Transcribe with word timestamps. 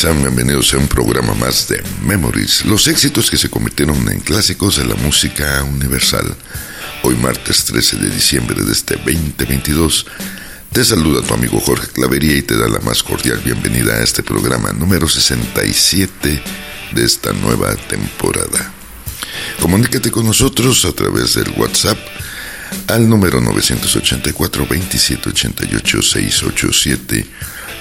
Bienvenidos 0.00 0.72
a 0.72 0.78
un 0.78 0.88
programa 0.88 1.34
más 1.34 1.68
de 1.68 1.82
Memories, 2.02 2.64
los 2.64 2.88
éxitos 2.88 3.30
que 3.30 3.36
se 3.36 3.50
convirtieron 3.50 4.10
en 4.10 4.20
clásicos 4.20 4.78
de 4.78 4.86
la 4.86 4.94
música 4.94 5.62
universal. 5.64 6.34
Hoy 7.02 7.14
martes 7.16 7.66
13 7.66 7.98
de 7.98 8.08
diciembre 8.08 8.64
de 8.64 8.72
este 8.72 8.96
2022, 8.96 10.06
te 10.72 10.82
saluda 10.82 11.20
tu 11.20 11.34
amigo 11.34 11.60
Jorge 11.60 11.88
Clavería 11.88 12.34
y 12.38 12.42
te 12.42 12.56
da 12.56 12.68
la 12.68 12.80
más 12.80 13.02
cordial 13.02 13.42
bienvenida 13.44 13.92
a 13.92 14.02
este 14.02 14.22
programa 14.22 14.72
número 14.72 15.06
67 15.06 16.42
de 16.92 17.04
esta 17.04 17.34
nueva 17.34 17.76
temporada. 17.76 18.72
Comunícate 19.60 20.10
con 20.10 20.24
nosotros 20.24 20.86
a 20.86 20.92
través 20.92 21.34
del 21.34 21.50
WhatsApp 21.50 21.98
al 22.88 23.08
número 23.08 23.42
984 23.42 24.66
2788 24.66 26.02
687 26.02 27.26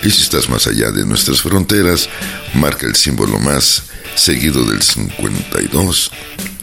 y 0.04 0.10
si 0.10 0.22
estás 0.22 0.50
más 0.50 0.68
allá 0.68 0.91
de 0.91 1.05
nuestras 1.05 1.41
fronteras, 1.41 2.10
marca 2.54 2.88
el 2.88 2.96
símbolo 2.96 3.40
más 3.40 3.84
seguido 4.16 4.64
del 4.66 4.82
52 4.82 6.12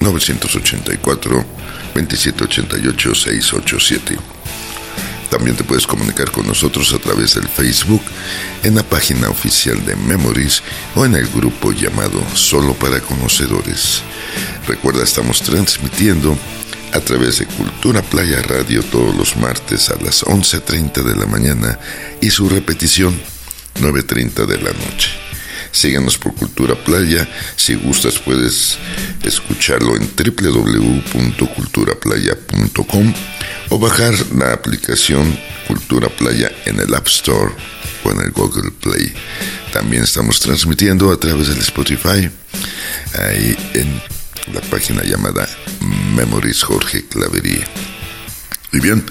984 0.01 1.47
2788 1.95 3.15
687. 3.15 4.19
También 5.31 5.57
te 5.57 5.65
puedes 5.65 5.87
comunicar 5.87 6.31
con 6.31 6.47
nosotros 6.47 6.93
a 6.95 6.99
través 6.99 7.35
del 7.35 7.49
Facebook, 7.49 8.03
en 8.63 8.75
la 8.75 8.83
página 8.83 9.29
oficial 9.29 9.85
de 9.85 9.95
Memories 9.95 10.63
o 10.95 11.05
en 11.05 11.15
el 11.15 11.27
grupo 11.29 11.73
llamado 11.73 12.23
Solo 12.35 12.73
para 12.75 13.01
Conocedores. 13.01 14.03
Recuerda, 14.67 15.05
estamos 15.05 15.43
transmitiendo 15.43 16.37
a 16.93 17.01
través 17.01 17.39
de 17.39 17.47
Cultura 17.47 18.03
Playa 18.03 18.43
Radio 18.43 18.83
todos 18.83 19.17
los 19.17 19.37
martes 19.37 19.89
a 19.91 19.97
las 20.03 20.25
11.30 20.25 21.03
de 21.03 21.17
la 21.17 21.27
mañana 21.27 21.79
y 22.21 22.31
su 22.31 22.49
repetición 22.49 23.21
9.30 23.81 24.47
de 24.47 24.59
la 24.59 24.73
noche. 24.73 25.11
Síguenos 25.71 26.19
por 26.19 26.35
Cultura 26.35 26.75
Playa. 26.75 27.29
Si 27.57 27.75
gustas 27.75 28.19
puedes 28.19 28.79
escucharlo 29.23 29.95
en 29.97 30.11
www.culturaplaya.com 30.17 33.15
o 33.69 33.79
bajar 33.79 34.15
la 34.35 34.55
aplicación 34.55 35.39
Cultura 35.67 36.09
Playa 36.09 36.51
en 36.65 36.81
el 36.81 36.95
App 36.95 37.07
Store 37.07 37.53
o 38.05 38.11
en 38.11 38.21
el 38.21 38.31
Google 38.31 38.71
Play. 38.71 39.13
También 39.73 40.05
estamos 40.05 40.41
transmitiendo 40.41 41.13
a 41.13 41.21
través 41.21 41.49
del 41.49 41.59
Spotify, 41.59 42.31
en 43.75 44.01
la 44.53 44.61
página 44.63 45.03
llamada 45.05 45.49
Memories 46.15 46.63
Jorge 46.63 47.05
Clavería. 47.07 47.67
Y 48.73 48.81
bien, 48.81 49.05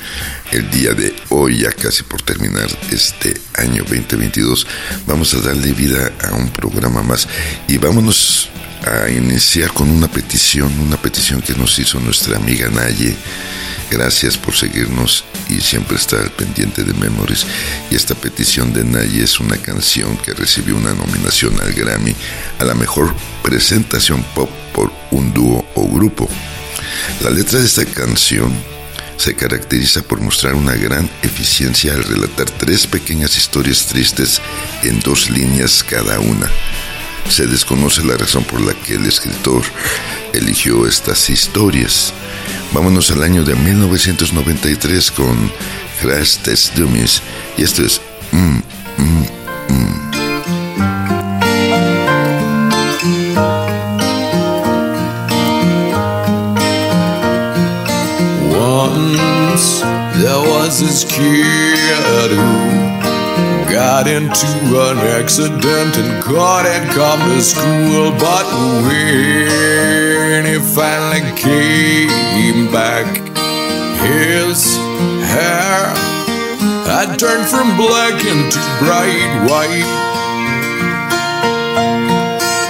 el 0.52 0.69
día 0.69 0.94
de 0.94 1.16
hoy, 1.29 1.59
ya 1.59 1.71
casi 1.71 2.03
por 2.03 2.21
terminar 2.21 2.67
este 2.91 3.39
año 3.55 3.83
2022, 3.83 4.67
vamos 5.07 5.33
a 5.33 5.41
darle 5.41 5.73
vida 5.73 6.11
a 6.23 6.35
un 6.35 6.49
programa 6.49 7.02
más 7.02 7.27
y 7.67 7.77
vámonos 7.77 8.49
a 8.85 9.09
iniciar 9.09 9.73
con 9.73 9.89
una 9.89 10.07
petición, 10.07 10.71
una 10.79 11.02
petición 11.02 11.41
que 11.41 11.55
nos 11.55 11.79
hizo 11.79 11.99
nuestra 11.99 12.38
amiga 12.38 12.69
Naye. 12.69 13.16
Gracias 13.89 14.38
por 14.38 14.55
seguirnos 14.55 15.23
y 15.49 15.61
siempre 15.61 15.95
estar 15.95 16.30
pendiente 16.31 16.83
de 16.83 16.93
Memories. 16.93 17.45
Y 17.89 17.95
esta 17.95 18.16
petición 18.16 18.73
de 18.73 18.83
Naye 18.83 19.23
es 19.23 19.39
una 19.39 19.57
canción 19.57 20.17
que 20.17 20.33
recibió 20.33 20.75
una 20.75 20.94
nominación 20.94 21.59
al 21.61 21.73
Grammy 21.73 22.13
a 22.59 22.66
la 22.66 22.75
mejor 22.75 23.16
presentación 23.44 24.23
pop 24.35 24.49
por 24.73 24.91
un 25.11 25.33
dúo 25.33 25.66
o 25.75 25.88
grupo. 25.88 26.29
La 27.23 27.29
letra 27.29 27.59
de 27.59 27.66
esta 27.66 27.85
canción 27.85 28.52
se 29.17 29.35
caracteriza 29.35 30.03
por 30.03 30.22
mostrar 30.22 30.53
una 30.53 30.75
gran 30.75 31.09
eficiencia 31.23 31.94
al 31.94 32.03
relatar 32.03 32.50
tres 32.50 32.85
pequeñas 32.85 33.35
historias 33.38 33.88
tristes 33.88 34.41
en 34.83 35.00
dos 35.00 35.29
líneas 35.29 35.83
cada 35.83 36.19
una. 36.19 36.50
Se 37.29 37.45
desconoce 37.45 38.03
la 38.03 38.17
razón 38.17 38.43
por 38.43 38.61
la 38.61 38.73
que 38.73 38.95
el 38.95 39.05
escritor 39.05 39.61
eligió 40.33 40.88
estas 40.88 41.29
historias. 41.29 42.13
Vámonos 42.73 43.11
al 43.11 43.23
año 43.23 43.43
de 43.43 43.55
1993 43.55 45.11
con 45.11 45.51
Crash 46.01 46.38
Test 46.38 46.75
Dummies 46.75 47.21
y 47.57 47.63
esto 47.63 47.83
es 47.83 47.97
an 64.75 64.97
accident 64.97 65.97
and 65.97 66.23
couldn't 66.23 66.89
come 66.91 67.19
to 67.29 67.41
school. 67.41 68.11
But 68.11 68.45
when 68.83 70.45
he 70.45 70.59
finally 70.59 71.31
came 71.38 72.72
back, 72.72 73.07
his 74.01 74.77
hair 75.31 75.94
had 76.88 77.17
turned 77.17 77.47
from 77.47 77.77
black 77.77 78.23
into 78.25 78.59
bright 78.79 79.31
white. 79.47 79.88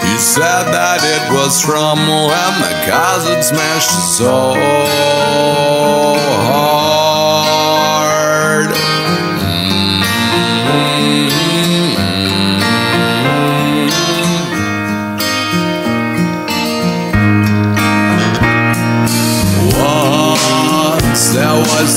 He 0.06 0.18
said 0.18 0.66
that 0.74 1.02
it 1.03 1.34
was 1.34 1.62
from 1.62 1.97
when 2.00 2.53
the 2.62 2.74
had 3.25 3.41
smashed 3.44 4.18
so 4.18 4.53
hard. 4.56 6.17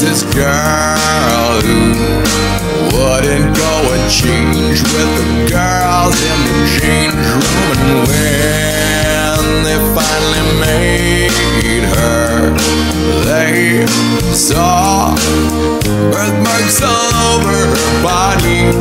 This 0.01 0.23
girl 0.35 1.61
who 1.61 1.93
wouldn't 2.97 3.55
go 3.55 3.73
and 3.93 4.11
change 4.11 4.81
with 4.81 5.11
the 5.19 5.27
girls 5.53 6.17
in 6.25 6.39
the 6.49 6.57
change 6.81 7.13
room. 7.13 8.09
And 8.09 9.45
when 9.45 9.63
they 9.63 9.79
finally 9.93 10.45
made 10.59 11.85
her, 11.85 12.57
they 13.29 13.85
saw 14.33 15.15
birthmarks 16.11 16.81
all 16.83 17.13
over 17.35 17.57
her 17.69 18.03
body. 18.03 18.73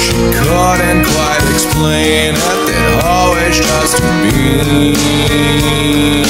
She 0.00 0.16
couldn't 0.40 1.04
quite 1.04 1.44
explain 1.52 2.32
it, 2.34 2.58
they'd 2.66 3.00
always 3.04 3.58
just 3.58 4.00
been 4.00 4.94
there. 5.28 6.25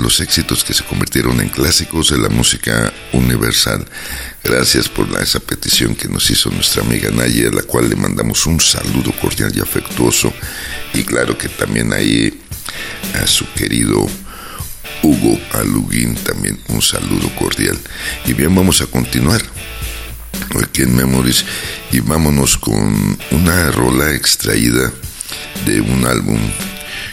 Los 0.00 0.18
éxitos 0.20 0.64
que 0.64 0.74
se 0.74 0.82
convirtieron 0.84 1.40
en 1.40 1.48
clásicos 1.48 2.10
de 2.10 2.18
la 2.18 2.28
música 2.28 2.92
universal. 3.12 3.86
Gracias 4.42 4.88
por 4.88 5.08
esa 5.22 5.38
petición 5.38 5.94
que 5.94 6.08
nos 6.08 6.28
hizo 6.28 6.50
nuestra 6.50 6.82
amiga 6.82 7.08
Naye, 7.10 7.46
a 7.46 7.52
la 7.52 7.62
cual 7.62 7.88
le 7.88 7.94
mandamos 7.94 8.44
un 8.46 8.60
saludo 8.60 9.12
cordial 9.12 9.52
y 9.54 9.60
afectuoso. 9.60 10.32
Y 10.92 11.04
claro 11.04 11.38
que 11.38 11.48
también 11.48 11.92
ahí 11.92 12.42
a 13.14 13.26
su 13.28 13.50
querido 13.52 14.06
Hugo 15.02 15.40
Aluguín, 15.52 16.16
también 16.16 16.58
un 16.68 16.82
saludo 16.82 17.30
cordial. 17.36 17.78
Y 18.26 18.32
bien, 18.32 18.54
vamos 18.54 18.80
a 18.80 18.86
continuar 18.86 19.40
aquí 20.62 20.82
en 20.82 20.96
Memories 20.96 21.44
y 21.92 22.00
vámonos 22.00 22.58
con 22.58 23.18
una 23.30 23.70
rola 23.70 24.12
extraída 24.14 24.92
de 25.64 25.80
un 25.80 26.04
álbum 26.06 26.40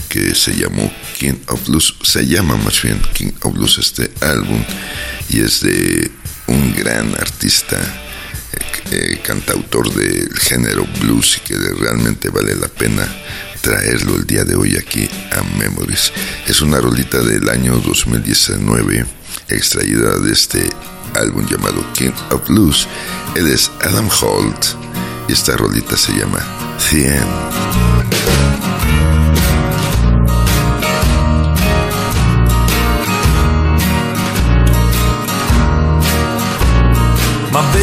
que 0.09 0.33
se 0.33 0.55
llamó 0.55 0.91
King 1.23 1.39
of 1.47 1.65
Blues, 1.67 1.95
se 2.03 2.27
llama 2.27 2.57
más 2.57 2.81
bien 2.81 3.01
King 3.13 3.31
of 3.43 3.53
Blues 3.53 3.77
este 3.77 4.11
álbum 4.19 4.61
y 5.29 5.39
es 5.39 5.61
de 5.61 6.11
un 6.47 6.75
gran 6.75 7.15
artista, 7.15 7.77
eh, 8.51 8.91
eh, 8.91 9.21
cantautor 9.23 9.89
del 9.93 10.37
género 10.37 10.85
blues 10.99 11.37
y 11.37 11.47
que 11.47 11.55
realmente 11.55 12.29
vale 12.29 12.55
la 12.55 12.67
pena 12.67 13.07
traerlo 13.61 14.17
el 14.17 14.25
día 14.25 14.43
de 14.43 14.55
hoy 14.55 14.75
aquí 14.75 15.09
a 15.31 15.41
Memories. 15.57 16.11
Es 16.45 16.59
una 16.59 16.81
rolita 16.81 17.21
del 17.21 17.47
año 17.47 17.77
2019 17.77 19.05
extraída 19.47 20.17
de 20.17 20.33
este 20.33 20.69
álbum 21.13 21.47
llamado 21.47 21.85
King 21.93 22.11
of 22.31 22.45
Blues. 22.49 22.85
Él 23.35 23.47
es 23.47 23.71
Adam 23.79 24.09
Holt 24.09 24.65
y 25.29 25.31
esta 25.31 25.55
rolita 25.55 25.95
se 25.95 26.11
llama 26.17 26.45
100. 26.79 27.13
My 28.13 28.82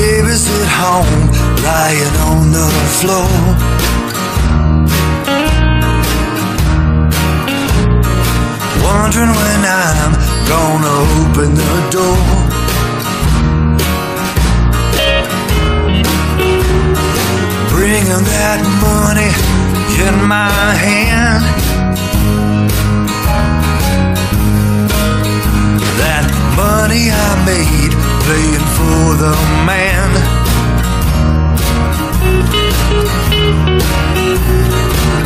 baby's 0.01 0.47
at 0.49 0.69
home, 0.81 1.25
lying 1.67 2.17
on 2.31 2.45
the 2.57 2.69
floor. 2.99 3.31
Wondering 8.87 9.33
when 9.41 9.61
I'm 9.85 10.13
gonna 10.53 10.95
open 11.21 11.51
the 11.63 11.77
door. 11.97 12.21
Bringing 17.75 18.25
that 18.37 18.61
money 18.85 19.33
in 20.07 20.15
my 20.27 20.75
hand. 20.87 21.60
I 27.09 27.33
made 27.49 27.95
playing 28.25 28.67
for 28.77 29.17
the 29.23 29.33
man. 29.65 30.11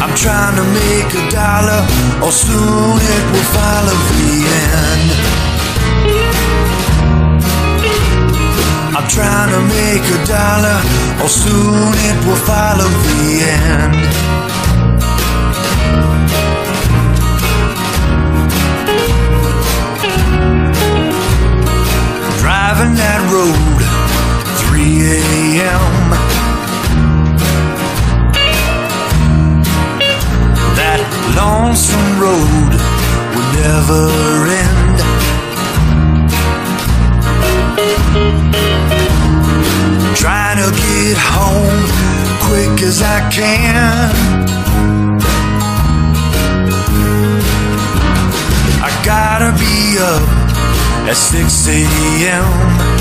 I'm 0.03 0.15
trying 0.15 0.55
to 0.61 0.65
make 0.81 1.11
a 1.19 1.25
dollar, 1.31 1.83
or 2.23 2.31
soon 2.31 2.95
it 3.15 3.25
will 3.33 3.49
follow 3.59 3.97
the 4.11 4.27
end. 4.71 5.09
I'm 8.97 9.09
trying 9.09 9.51
to 9.57 9.61
make 9.75 10.07
a 10.17 10.21
dollar, 10.27 10.79
or 11.23 11.29
soon 11.29 11.91
it 12.09 12.19
will 12.27 12.43
follow 12.47 12.89
the 13.07 13.23
end. 13.43 14.64
Road, 23.35 23.83
3 24.71 24.79
a.m. 25.19 25.95
That 30.79 31.01
lonesome 31.35 32.11
road 32.23 32.73
will 33.35 33.51
never 33.59 34.03
end. 34.63 34.99
Trying 40.15 40.59
to 40.63 40.71
get 40.71 41.17
home 41.19 41.83
quick 42.47 42.87
as 42.87 43.03
I 43.03 43.19
can. 43.31 44.15
I 48.81 48.91
gotta 49.05 49.51
be 49.59 49.99
up 49.99 50.45
at 51.09 51.17
6 51.17 51.69
a.m. 51.69 52.94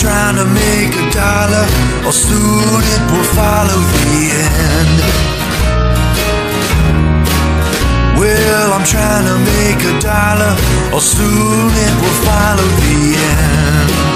trying 0.00 0.36
to 0.36 0.44
make 0.44 0.92
a 0.94 1.10
dollar, 1.10 1.64
or 2.06 2.12
soon 2.12 2.82
it 2.94 3.02
will 3.10 3.28
follow 3.32 3.80
the 4.04 4.30
end. 4.44 4.98
Well, 8.20 8.72
I'm 8.72 8.84
trying 8.84 9.24
to 9.24 9.36
make 9.52 9.80
a 9.84 9.98
dollar, 10.00 10.52
or 10.92 11.00
soon 11.00 11.70
it 11.86 11.94
will 12.00 12.18
follow 12.28 12.68
the 12.84 13.16
end. 13.16 14.15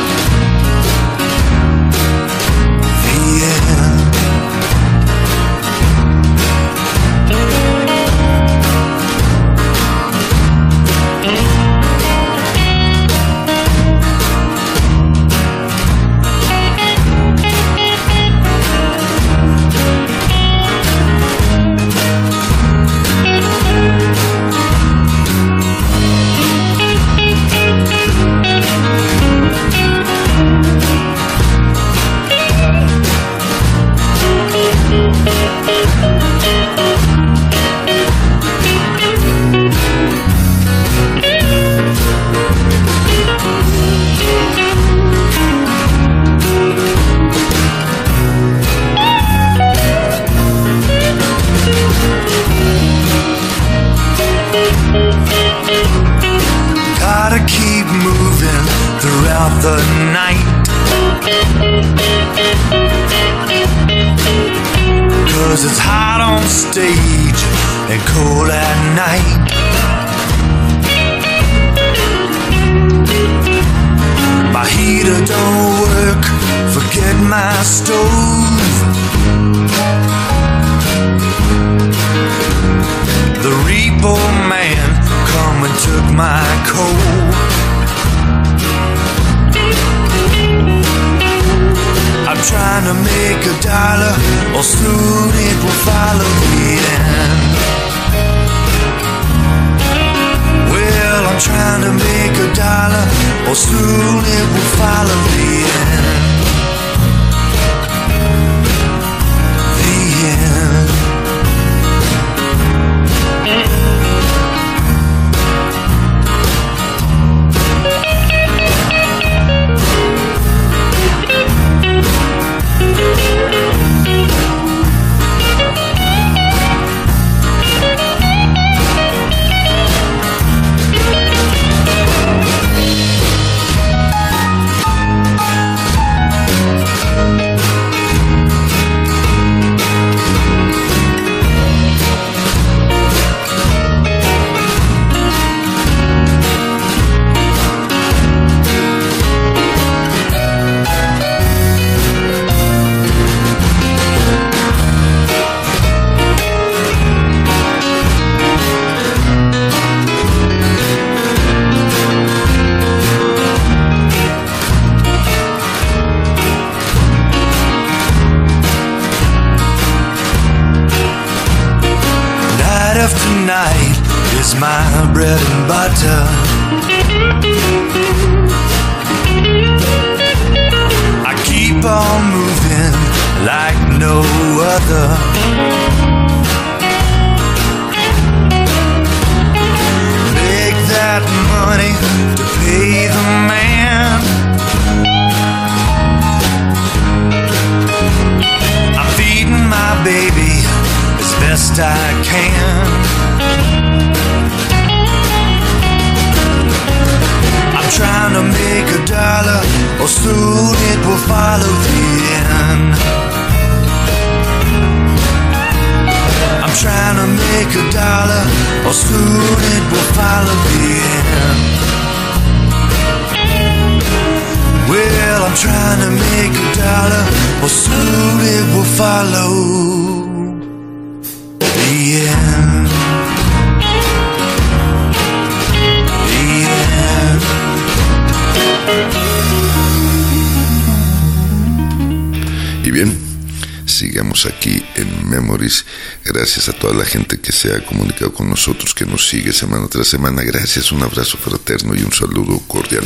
Aquí 244.46 244.84
en 244.94 245.28
Memories. 245.28 245.84
Gracias 246.24 246.68
a 246.68 246.72
toda 246.72 246.94
la 246.94 247.04
gente 247.04 247.38
que 247.38 247.52
se 247.52 247.74
ha 247.74 247.84
comunicado 247.84 248.32
con 248.32 248.48
nosotros, 248.48 248.94
que 248.94 249.06
nos 249.06 249.28
sigue 249.28 249.52
semana 249.52 249.88
tras 249.88 250.08
semana. 250.08 250.42
Gracias, 250.42 250.92
un 250.92 251.02
abrazo 251.02 251.38
fraterno 251.38 251.94
y 251.94 252.02
un 252.02 252.12
saludo 252.12 252.58
cordial 252.66 253.04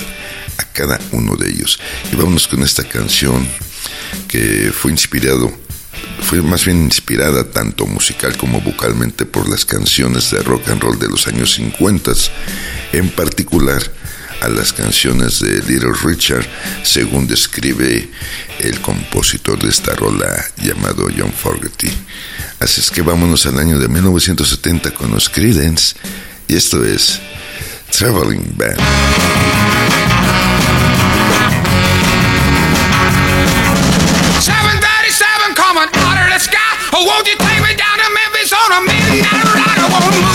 a 0.59 0.65
cada 0.73 0.99
uno 1.13 1.37
de 1.37 1.51
ellos. 1.51 1.79
Y 2.13 2.17
vámonos 2.17 2.49
con 2.49 2.63
esta 2.63 2.85
canción 2.85 3.47
que 4.29 4.73
fue 4.73 4.91
inspirado, 4.91 5.53
fue 6.23 6.43
más 6.43 6.65
bien 6.65 6.83
inspirada 6.83 7.45
tanto 7.51 7.87
musical 7.87 8.37
como 8.37 8.61
vocalmente 8.61 9.27
por 9.27 9.49
las 9.49 9.65
canciones 9.65 10.31
de 10.31 10.43
rock 10.43 10.69
and 10.69 10.83
roll 10.83 10.99
de 10.99 11.09
los 11.09 11.27
años 11.27 11.55
50, 11.55 12.13
en 12.93 13.11
particular 13.11 13.83
a 14.45 14.49
las 14.49 14.75
canciones 14.75 15.41
de 15.41 15.63
Little 15.63 15.95
Richard, 16.03 16.47
según 16.83 17.27
describe 17.27 18.09
el 18.59 18.81
compositor 18.81 19.59
de 19.59 19.71
esta 19.71 19.95
rola 19.95 20.45
llamado 20.59 21.09
John 21.17 21.33
Fogerty. 21.33 21.91
Así 22.61 22.83
es 22.83 22.91
que 22.91 23.01
vámonos 23.01 23.47
al 23.47 23.59
año 23.59 23.79
de 23.79 23.89
1970 23.89 24.91
con 24.93 25.11
los 25.11 25.31
Creedence, 25.31 25.97
y 26.47 26.57
esto 26.57 26.85
es 26.85 27.21
Traveling 27.91 28.55
Band. 28.57 28.81
Oh, 36.97 37.05
won't 37.05 37.27
you 37.27 37.35
take 37.39 37.61
me 37.61 37.75
down 37.75 37.99
to 37.99 38.09
Memphis 38.15 38.53
on 38.53 38.71
a 38.71 38.81
ride? 40.23 40.34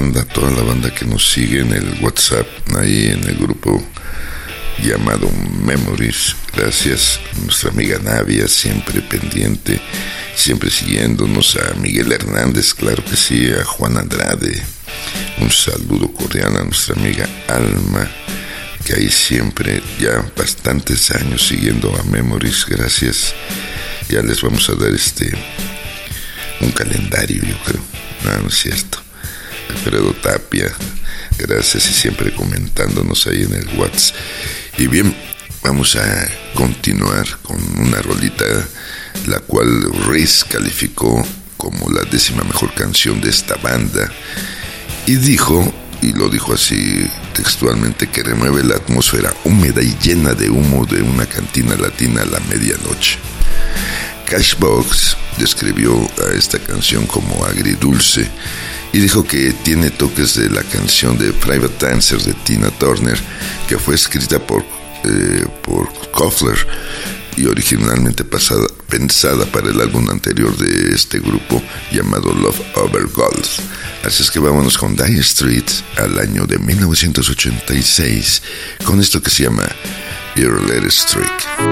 Banda, 0.00 0.24
toda 0.24 0.50
la 0.52 0.62
banda 0.62 0.94
que 0.94 1.04
nos 1.04 1.30
sigue 1.30 1.60
en 1.60 1.74
el 1.74 1.98
WhatsApp, 2.00 2.46
ahí 2.78 3.08
en 3.08 3.22
el 3.28 3.36
grupo 3.36 3.82
llamado 4.82 5.30
Memories. 5.62 6.36
Gracias 6.56 7.20
nuestra 7.42 7.68
amiga 7.68 7.98
Navia, 7.98 8.48
siempre 8.48 9.02
pendiente, 9.02 9.78
siempre 10.34 10.70
siguiéndonos, 10.70 11.56
a 11.56 11.74
Miguel 11.74 12.12
Hernández, 12.12 12.72
claro 12.72 13.04
que 13.04 13.14
sí, 13.14 13.52
a 13.52 13.62
Juan 13.62 13.98
Andrade. 13.98 14.62
Un 15.38 15.50
saludo 15.50 16.10
cordial 16.14 16.56
a 16.56 16.64
nuestra 16.64 16.94
amiga 16.94 17.28
Alma, 17.48 18.10
que 18.86 18.94
ahí 18.94 19.10
siempre, 19.10 19.82
ya 20.00 20.24
bastantes 20.34 21.10
años 21.10 21.46
siguiendo 21.46 21.94
a 21.94 22.02
Memories, 22.04 22.64
gracias. 22.66 23.34
Ya 24.08 24.22
les 24.22 24.40
vamos 24.40 24.66
a 24.70 24.74
dar 24.76 24.94
este 24.94 25.30
un 26.62 26.72
calendario, 26.72 27.42
yo 27.42 27.58
creo. 27.64 27.82
No, 28.24 28.42
no 28.42 28.48
es. 28.48 28.89
Alfredo 29.70 30.12
Tapia, 30.14 30.72
gracias 31.38 31.88
y 31.88 31.92
siempre 31.92 32.32
comentándonos 32.34 33.26
ahí 33.26 33.42
en 33.42 33.54
el 33.54 33.68
WhatsApp. 33.78 34.16
Y 34.78 34.88
bien, 34.88 35.14
vamos 35.62 35.94
a 35.96 36.28
continuar 36.54 37.26
con 37.42 37.58
una 37.78 38.02
rolita, 38.02 38.44
la 39.26 39.38
cual 39.40 39.68
Riz 40.08 40.44
calificó 40.44 41.24
como 41.56 41.88
la 41.90 42.02
décima 42.02 42.42
mejor 42.42 42.74
canción 42.74 43.20
de 43.20 43.30
esta 43.30 43.54
banda. 43.56 44.10
Y 45.06 45.16
dijo, 45.16 45.72
y 46.02 46.12
lo 46.12 46.28
dijo 46.28 46.54
así 46.54 47.08
textualmente, 47.34 48.08
que 48.08 48.24
remueve 48.24 48.64
la 48.64 48.76
atmósfera 48.76 49.32
húmeda 49.44 49.82
y 49.82 49.96
llena 50.02 50.34
de 50.34 50.50
humo 50.50 50.84
de 50.84 51.02
una 51.02 51.26
cantina 51.26 51.76
latina 51.76 52.22
a 52.22 52.26
la 52.26 52.40
medianoche. 52.40 53.18
Cashbox 54.26 55.16
describió 55.38 55.92
a 56.26 56.34
esta 56.34 56.58
canción 56.58 57.06
como 57.06 57.44
agridulce 57.44 58.28
y 58.92 58.98
dijo 58.98 59.24
que 59.24 59.52
tiene 59.52 59.90
toques 59.90 60.34
de 60.34 60.50
la 60.50 60.62
canción 60.62 61.16
de 61.18 61.32
Private 61.32 61.86
Dancer 61.86 62.20
de 62.22 62.34
Tina 62.34 62.70
Turner, 62.70 63.18
que 63.68 63.78
fue 63.78 63.94
escrita 63.94 64.38
por 64.38 64.64
eh, 65.04 65.46
por 65.62 65.88
Koffler 66.10 66.66
y 67.36 67.46
originalmente 67.46 68.22
pensada 68.24 69.46
para 69.46 69.70
el 69.70 69.80
álbum 69.80 70.10
anterior 70.10 70.54
de 70.58 70.94
este 70.94 71.20
grupo 71.20 71.62
llamado 71.90 72.34
Love 72.34 72.60
Over 72.74 73.06
Gold. 73.06 73.46
Así 74.04 74.22
es 74.22 74.30
que 74.30 74.40
vámonos 74.40 74.76
con 74.76 74.94
Dire 74.94 75.20
Street 75.20 75.64
al 75.96 76.18
año 76.18 76.44
de 76.44 76.58
1986 76.58 78.42
con 78.84 79.00
esto 79.00 79.22
que 79.22 79.30
se 79.30 79.44
llama 79.44 79.64
Your 80.36 80.60
Letter 80.68 80.92
Streak. 80.92 81.69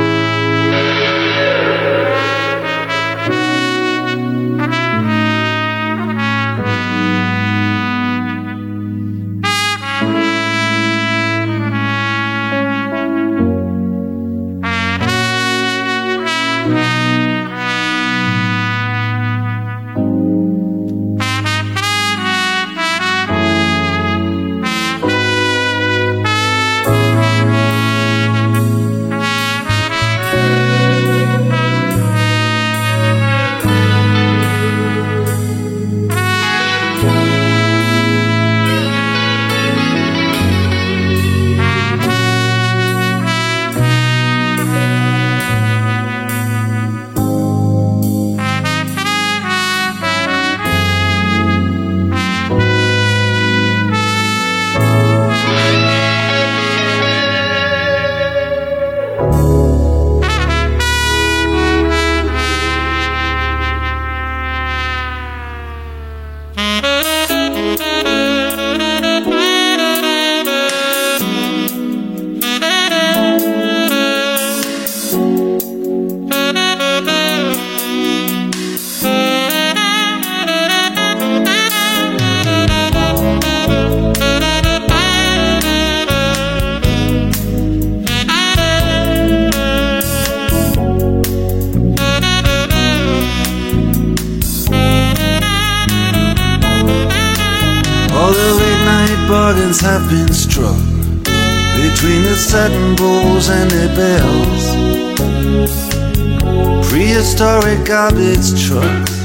Garbage 107.89 108.67
trucks 108.67 109.17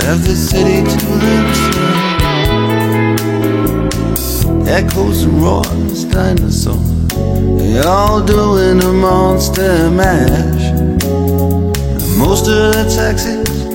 have 0.00 0.24
the 0.24 0.34
city 0.34 0.80
to 0.82 1.06
themselves. 1.26 2.26
Echoes 4.66 5.24
and 5.24 5.42
roars, 5.42 6.04
dinosaurs, 6.04 7.08
they 7.58 7.80
all 7.80 8.24
doing 8.24 8.82
a 8.82 8.92
monster 8.92 9.90
mash. 9.90 10.72
most 12.16 12.48
of 12.48 12.72
the 12.76 12.84
taxis, 12.96 13.66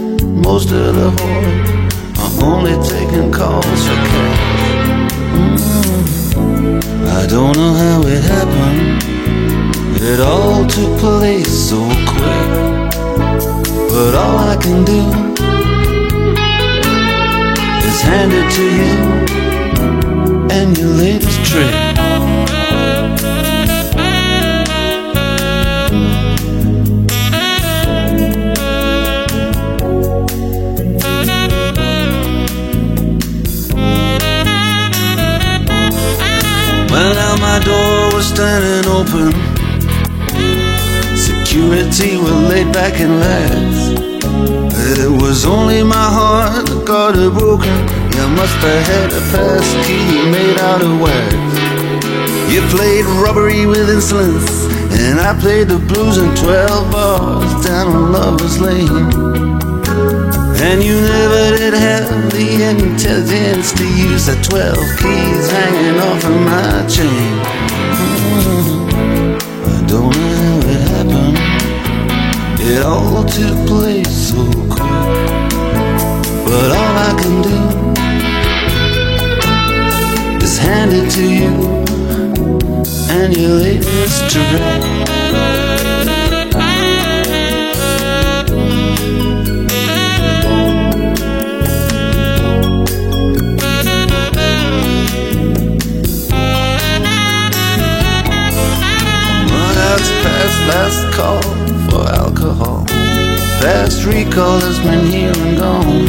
most 0.47 0.71
of 0.71 0.95
the 0.95 1.11
whores 1.11 1.91
are 2.23 2.33
only 2.43 2.75
taking 2.89 3.31
calls 3.31 3.65
for 3.87 3.99
cash. 4.09 5.11
Mm-hmm. 5.13 5.72
I 7.15 7.27
don't 7.27 7.55
know 7.55 7.73
how 7.73 8.01
it 8.07 8.23
happened. 8.23 9.03
It 10.01 10.19
all 10.19 10.65
took 10.65 10.99
place 10.99 11.69
so 11.69 11.79
quick. 12.11 12.49
But 13.93 14.15
all 14.15 14.37
I 14.53 14.57
can 14.59 14.83
do 14.83 15.01
is 17.87 18.01
hand 18.01 18.31
it 18.33 18.47
to 18.57 18.65
you 18.79 18.95
and 20.57 20.77
your 20.77 20.89
latest 20.89 21.39
trick. 21.45 22.42
Door 37.65 38.13
was 38.13 38.27
standing 38.27 38.85
open. 38.91 39.31
Security 41.15 42.17
were 42.17 42.39
laid 42.49 42.71
back 42.73 42.99
in 42.99 43.19
line. 43.19 43.73
It 44.95 45.09
was 45.21 45.45
only 45.45 45.83
my 45.83 46.07
heart 46.19 46.65
that 46.67 46.85
got 46.85 47.15
it 47.15 47.33
broken. 47.33 47.75
You 48.15 48.27
must 48.35 48.55
have 48.65 48.85
had 48.87 49.09
a 49.11 49.21
pass 49.31 49.67
key 49.85 50.29
made 50.31 50.59
out 50.59 50.81
of 50.81 50.99
wax. 50.99 51.33
You 52.53 52.61
played 52.69 53.05
robbery 53.23 53.65
with 53.65 53.89
insolence, 53.89 54.65
and 54.99 55.19
I 55.19 55.37
played 55.39 55.69
the 55.69 55.79
blues 55.79 56.17
in 56.17 56.35
12 56.35 56.91
bars 56.91 57.65
down 57.65 57.87
on 57.95 58.11
Lover's 58.11 58.59
Lane. 58.59 59.52
And 60.65 60.81
you 60.81 60.95
never 61.01 61.57
did 61.57 61.73
have 61.73 62.31
the 62.31 62.47
intelligence 62.71 63.73
to 63.73 63.85
use 63.85 64.25
the 64.27 64.35
12 64.49 64.77
keys 64.97 65.51
hanging 65.51 65.99
off 65.99 66.23
of 66.23 66.39
my 66.51 66.87
chain. 66.87 67.39
Mm-hmm. 67.99 69.35
I 69.65 69.77
don't 69.91 70.15
know 70.15 70.35
how 70.41 70.57
it 70.73 70.81
happened. 70.93 71.37
It 72.61 72.81
all 72.81 73.23
took 73.25 73.57
place 73.67 74.13
so 74.29 74.41
quick. 74.71 74.93
but 76.45 76.69
all 76.79 76.95
I 77.09 77.13
can 77.21 77.35
do 77.41 77.59
is 80.45 80.57
hand 80.57 80.91
it 80.93 81.09
to 81.17 81.23
you 81.39 81.51
and 83.09 83.35
your 83.35 83.55
latest 83.59 84.29
dress. 84.31 85.62
Last 100.67 101.13
call 101.13 101.41
for 101.89 102.07
alcohol. 102.09 102.85
Fast 103.61 104.05
recall 104.05 104.59
has 104.59 104.79
been 104.79 105.05
here 105.05 105.33
and 105.35 105.57
gone. 105.57 106.05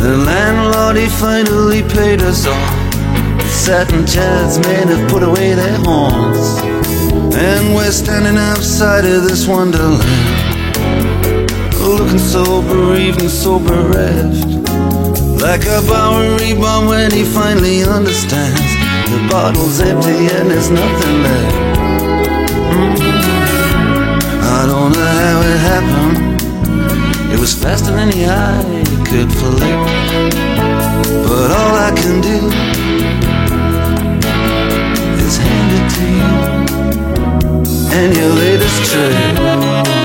The 0.00 0.16
landlord, 0.18 0.96
he 0.96 1.08
finally 1.08 1.82
paid 1.82 2.20
us 2.20 2.46
all. 2.46 2.84
Satin 3.48 4.06
chairs 4.06 4.58
men 4.58 4.88
have 4.88 5.10
put 5.10 5.22
away 5.22 5.54
their 5.54 5.78
horns. 5.78 6.60
And 7.34 7.74
we're 7.74 7.90
standing 7.90 8.36
outside 8.36 9.04
of 9.04 9.22
this 9.24 9.46
wonderland. 9.46 10.02
Looking 11.80 12.18
so 12.18 12.62
bereaved 12.62 13.20
and 13.20 13.30
so 13.30 13.58
bereft. 13.58 14.46
Like 15.40 15.64
a 15.66 15.80
Bowery 15.86 16.54
bomb 16.54 16.86
when 16.86 17.10
he 17.10 17.24
finally 17.24 17.82
understands. 17.82 18.60
The 19.10 19.26
bottle's 19.30 19.80
empty 19.80 20.28
and 20.34 20.50
there's 20.50 20.70
nothing 20.70 21.22
left. 21.22 21.63
I 22.76 24.66
don't 24.66 24.92
know 24.92 25.10
how 25.22 25.38
it 25.52 25.58
happened. 25.72 26.16
It 27.32 27.38
was 27.38 27.54
faster 27.54 27.92
than 27.92 28.10
the 28.10 28.26
eye 28.26 28.84
could 29.08 29.30
flick. 29.32 29.60
But 31.28 31.50
all 31.50 31.74
I 31.74 31.92
can 31.96 32.20
do 32.20 32.50
is 35.24 35.36
hand 35.36 35.70
it 35.78 35.86
to 35.96 36.04
you 36.18 36.32
and 37.96 38.16
you 38.16 38.22
your 38.22 38.32
latest 38.34 38.90
trick. 38.90 40.03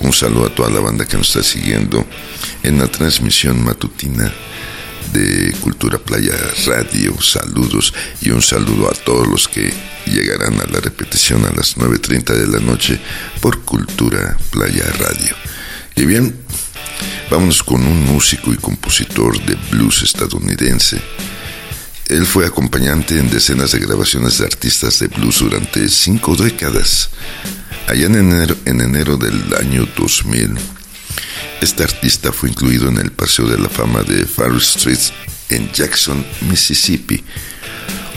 Un 0.00 0.12
saludo 0.12 0.46
a 0.46 0.54
toda 0.54 0.70
la 0.70 0.80
banda 0.80 1.06
que 1.06 1.16
nos 1.16 1.28
está 1.28 1.42
siguiendo 1.42 2.06
en 2.62 2.78
la 2.78 2.86
transmisión 2.86 3.62
matutina 3.62 4.32
de 5.12 5.52
Cultura 5.60 5.98
Playa 5.98 6.34
Radio. 6.66 7.20
Saludos 7.20 7.92
y 8.20 8.30
un 8.30 8.42
saludo 8.42 8.90
a 8.90 8.94
todos 8.94 9.28
los 9.28 9.48
que 9.48 9.72
llegarán 10.06 10.60
a 10.60 10.64
la 10.64 10.80
repetición 10.80 11.44
a 11.44 11.50
las 11.50 11.76
9.30 11.76 12.34
de 12.34 12.46
la 12.46 12.60
noche 12.60 12.98
por 13.40 13.62
Cultura 13.62 14.36
Playa 14.50 14.84
Radio. 14.98 15.34
Y 15.96 16.06
bien, 16.06 16.34
vámonos 17.30 17.62
con 17.62 17.86
un 17.86 18.04
músico 18.04 18.52
y 18.52 18.56
compositor 18.56 19.40
de 19.44 19.56
blues 19.70 20.02
estadounidense. 20.02 21.00
Él 22.10 22.26
fue 22.26 22.44
acompañante 22.44 23.16
en 23.20 23.30
decenas 23.30 23.70
de 23.70 23.78
grabaciones 23.78 24.38
de 24.38 24.44
artistas 24.44 24.98
de 24.98 25.06
blues 25.06 25.38
durante 25.38 25.88
cinco 25.88 26.34
décadas. 26.34 27.08
Allá 27.86 28.06
en 28.06 28.16
enero, 28.16 28.56
en 28.64 28.80
enero 28.80 29.16
del 29.16 29.40
año 29.54 29.86
2000, 29.96 30.56
este 31.60 31.84
artista 31.84 32.32
fue 32.32 32.48
incluido 32.48 32.88
en 32.88 32.98
el 32.98 33.12
Paseo 33.12 33.46
de 33.46 33.58
la 33.58 33.68
Fama 33.68 34.02
de 34.02 34.26
Far 34.26 34.56
Street 34.56 34.98
en 35.50 35.70
Jackson, 35.70 36.26
Mississippi, 36.48 37.22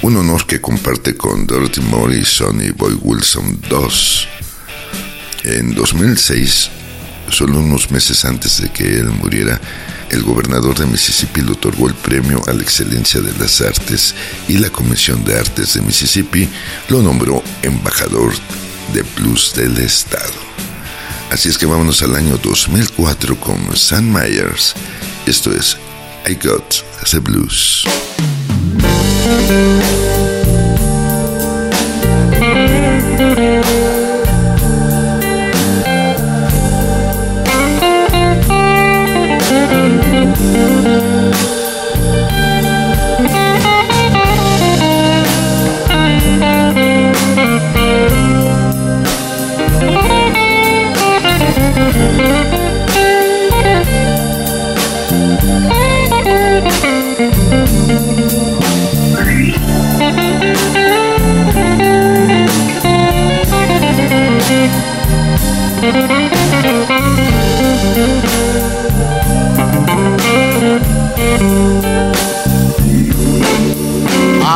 un 0.01 0.17
honor 0.17 0.47
que 0.47 0.60
comparte 0.60 1.15
con 1.15 1.45
Dorothy 1.45 1.82
Moore 1.82 2.17
y 2.17 2.25
Sonny 2.25 2.71
Boy 2.71 2.97
Wilson 2.99 3.62
II. 3.69 5.51
En 5.51 5.75
2006, 5.75 6.71
solo 7.33 7.59
unos 7.59 7.89
meses 7.89 8.25
antes 8.25 8.61
de 8.61 8.69
que 8.69 8.83
él 8.83 9.09
muriera, 9.09 9.59
el 10.09 10.21
gobernador 10.21 10.77
de 10.77 10.85
Mississippi 10.85 11.41
le 11.41 11.53
otorgó 11.53 11.87
el 11.87 11.95
premio 11.95 12.41
a 12.47 12.53
la 12.53 12.61
excelencia 12.61 13.21
de 13.21 13.33
las 13.39 13.59
artes 13.61 14.13
y 14.47 14.59
la 14.59 14.69
Comisión 14.69 15.23
de 15.23 15.39
Artes 15.39 15.73
de 15.73 15.81
Mississippi 15.81 16.47
lo 16.89 17.01
nombró 17.01 17.43
embajador 17.63 18.33
de 18.93 19.03
blues 19.17 19.53
del 19.55 19.77
estado. 19.79 20.33
Así 21.31 21.49
es 21.49 21.57
que 21.57 21.65
vámonos 21.65 22.03
al 22.03 22.15
año 22.15 22.37
2004 22.37 23.39
con 23.39 23.75
Sam 23.75 24.13
Myers. 24.13 24.75
Esto 25.25 25.51
es 25.51 25.75
I 26.29 26.35
Got 26.35 26.83
the 27.09 27.19
Blues. 27.19 27.83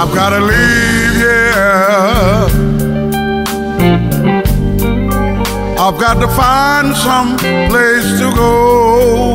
I've 0.07 0.15
gotta 0.15 0.39
leave, 0.39 1.19
yeah. 1.21 2.47
I've 5.77 5.99
got 5.99 6.21
to 6.21 6.27
find 6.29 6.95
some 6.95 7.35
place 7.67 8.17
to 8.19 8.31
go. 8.33 9.33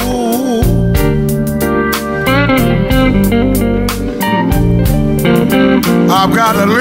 I've 6.11 6.35
got 6.35 6.53
to 6.55 6.65
leave, 6.65 6.81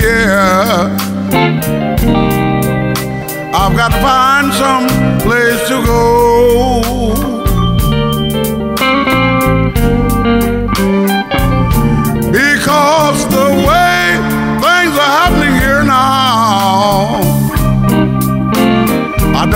yeah. 0.00 0.96
I've 3.52 3.76
got 3.76 3.90
to 3.90 4.00
find 4.00 4.52
some 4.54 4.86
place 5.18 5.66
to 5.66 5.82
go. 5.84 6.97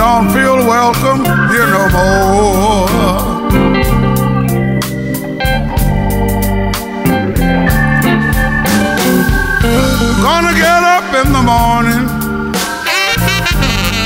Don't 0.03 0.29
feel 0.31 0.57
welcome 0.67 1.23
here 1.51 1.69
no 1.77 1.83
more. 1.95 2.87
Gonna 10.25 10.53
get 10.65 10.81
up 10.95 11.07
in 11.21 11.27
the 11.31 11.43
morning, 11.53 12.05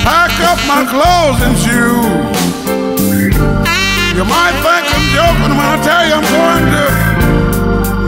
pack 0.06 0.34
up 0.52 0.60
my 0.74 0.82
clothes 0.94 1.42
and 1.48 1.56
shoes. 1.66 2.38
You 4.18 4.26
might 4.36 4.56
think 4.66 4.84
I'm 4.96 5.06
joking 5.18 5.54
when 5.58 5.68
I 5.74 5.78
tell 5.88 6.04
you 6.10 6.16
I'm 6.20 6.28
going 6.38 6.66
to 6.76 6.86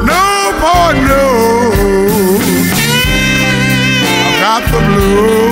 Newport 0.10 0.96
News. 1.10 2.70
I 4.26 4.30
got 4.44 4.62
the 4.72 4.80
blues. 4.88 5.49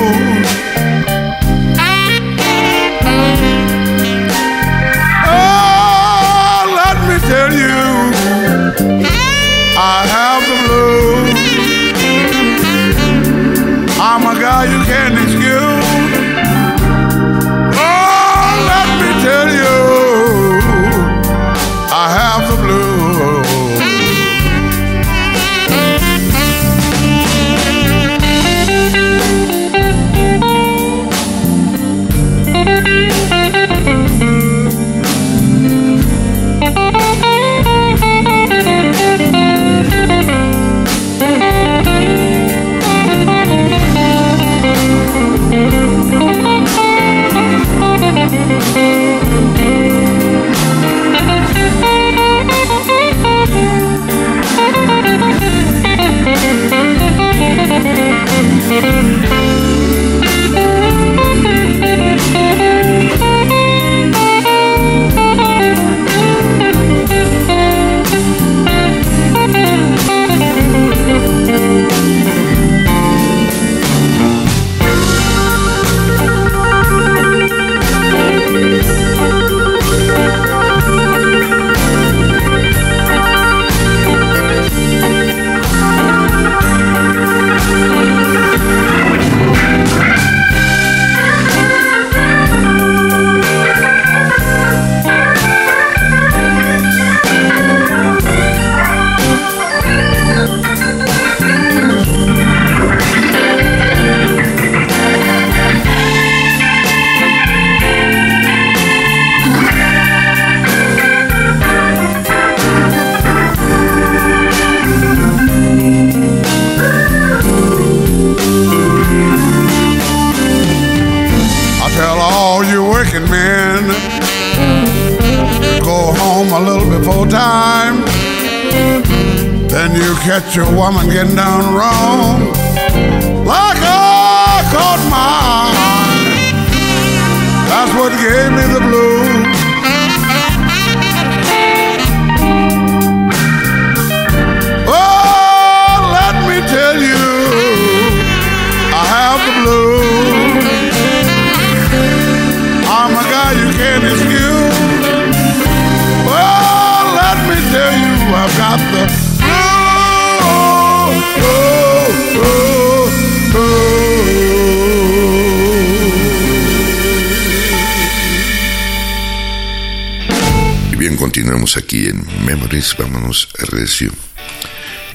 Memories. 172.87 172.97
Vámonos 172.97 173.49
a 173.59 173.65
Recio. 173.65 174.11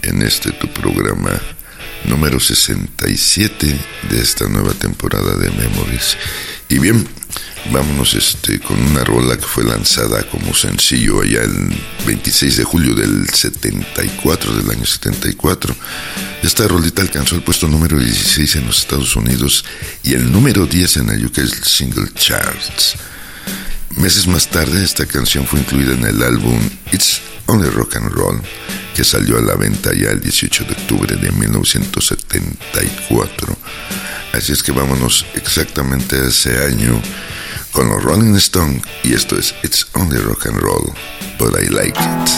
En 0.02 0.22
este 0.22 0.52
tu 0.52 0.68
programa 0.68 1.40
número 2.04 2.40
67 2.40 3.78
de 4.10 4.20
esta 4.20 4.48
nueva 4.48 4.74
temporada 4.74 5.36
de 5.36 5.50
Memories. 5.50 6.16
Y 6.68 6.78
bien, 6.78 7.06
vámonos 7.70 8.14
este, 8.14 8.58
con 8.58 8.80
una 8.82 9.04
rola 9.04 9.36
que 9.36 9.46
fue 9.46 9.64
lanzada 9.64 10.28
como 10.28 10.54
sencillo 10.54 11.22
allá 11.22 11.42
el 11.42 11.72
26 12.06 12.56
de 12.56 12.64
julio 12.64 12.94
del 12.94 13.28
74, 13.28 14.56
del 14.56 14.70
año 14.70 14.84
74. 14.84 15.74
Esta 16.42 16.66
rolita 16.66 17.02
alcanzó 17.02 17.36
el 17.36 17.42
puesto 17.42 17.68
número 17.68 17.98
16 17.98 18.56
en 18.56 18.66
los 18.66 18.80
Estados 18.80 19.14
Unidos 19.14 19.64
y 20.02 20.14
el 20.14 20.32
número 20.32 20.66
10 20.66 20.96
en 20.98 21.10
el 21.10 21.26
UK 21.26 21.38
Single 21.64 22.08
Charts. 22.14 22.96
Meses 23.96 24.26
más 24.26 24.48
tarde, 24.48 24.82
esta 24.82 25.06
canción 25.06 25.46
fue 25.46 25.60
incluida 25.60 25.92
en 25.92 26.04
el 26.04 26.22
álbum 26.22 26.58
It's 26.92 27.21
Only 27.52 27.68
Rock 27.68 27.96
and 27.96 28.10
Roll, 28.10 28.40
que 28.96 29.04
salió 29.04 29.36
a 29.36 29.42
la 29.42 29.56
venta 29.56 29.92
ya 29.92 30.08
el 30.08 30.22
18 30.22 30.64
de 30.64 30.72
octubre 30.72 31.16
de 31.16 31.30
1974. 31.32 33.58
Así 34.32 34.52
es 34.52 34.62
que 34.62 34.72
vámonos 34.72 35.26
exactamente 35.34 36.16
a 36.16 36.28
ese 36.28 36.64
año 36.64 36.98
con 37.72 37.90
los 37.90 38.02
Rolling 38.02 38.36
Stones 38.36 38.80
y 39.02 39.12
esto 39.12 39.38
es 39.38 39.54
It's 39.62 39.86
Only 39.92 40.16
Rock 40.16 40.46
and 40.46 40.62
Roll, 40.62 40.94
but 41.38 41.54
I 41.60 41.68
like 41.68 42.00
it. 42.00 42.30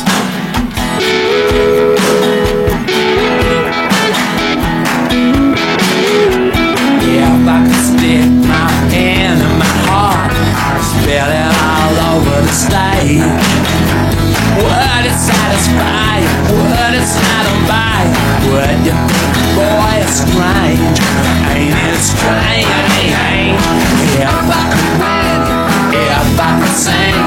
Would 14.55 15.05
it 15.11 15.19
satisfy? 15.19 16.23
Would 16.55 16.95
it 16.95 17.07
satisfy? 17.07 18.07
Would 18.51 18.87
you 18.87 18.95
think, 19.11 19.35
boy, 19.59 19.99
it's 19.99 20.23
strange? 20.23 20.99
Ain't 21.51 21.75
it 21.75 21.99
strange? 21.99 22.69
If 24.14 24.31
I 24.31 24.62
could 24.71 24.93
win, 25.03 25.40
if 25.90 26.38
I 26.38 26.51
could 26.61 26.77
sing 26.87 27.19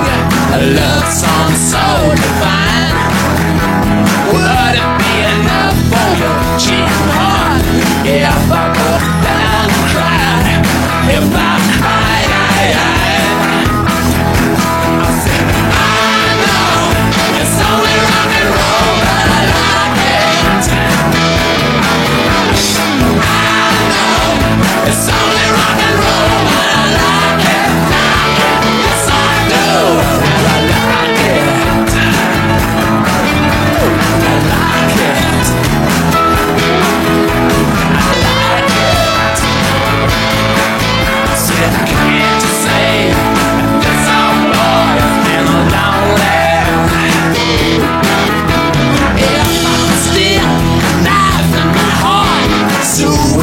a 0.56 0.60
love 0.78 1.08
song 1.12 1.52
so 1.52 1.84
divine, 2.16 2.96
would 4.32 4.76
it 4.80 4.92
be 5.04 5.14
enough 5.36 5.76
for 5.92 6.10
your 6.22 6.38
cheap 6.56 6.92
heart? 7.12 7.60
If 8.08 8.40
I 8.52 8.64
broke 8.72 9.08
down 9.28 9.68
and 9.68 9.84
cried, 9.92 10.64
if 11.12 11.28
I 11.36 11.77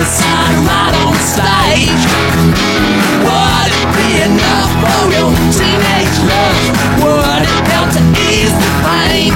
the 0.04 0.56
right 0.68 0.94
on 1.00 1.12
the 1.12 1.24
stage. 1.24 2.04
Would 3.24 3.70
it 3.72 3.88
be 3.96 4.10
enough 4.28 4.70
for 4.82 5.02
your 5.16 5.32
teenage 5.48 6.18
love? 6.28 6.60
Would 7.04 7.42
it 7.48 7.64
help 7.72 7.88
to 7.96 8.02
ease 8.28 8.52
the 8.52 8.70
pain? 8.84 9.32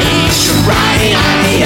Ease 0.00 0.48
the 0.48 0.56
rain. 0.68 1.57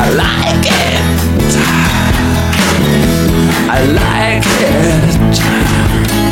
I 0.00 0.10
like 0.10 0.64
it. 0.64 1.02
I 3.68 3.84
like 3.92 4.44
it. 6.22 6.27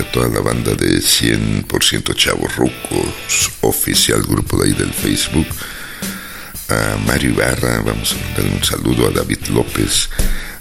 A 0.00 0.04
toda 0.10 0.28
la 0.28 0.40
banda 0.40 0.74
de 0.74 0.98
100% 0.98 2.14
Chavos 2.14 2.56
Rucos, 2.56 3.50
oficial 3.60 4.22
grupo 4.22 4.56
de 4.56 4.68
ahí 4.68 4.74
del 4.74 4.92
Facebook. 4.92 5.46
A 6.68 6.96
Mario 7.06 7.30
Ibarra, 7.30 7.80
vamos 7.80 8.12
a 8.12 8.24
mandarle 8.24 8.56
un 8.56 8.64
saludo 8.64 9.08
a 9.08 9.10
David 9.10 9.48
López, 9.48 10.08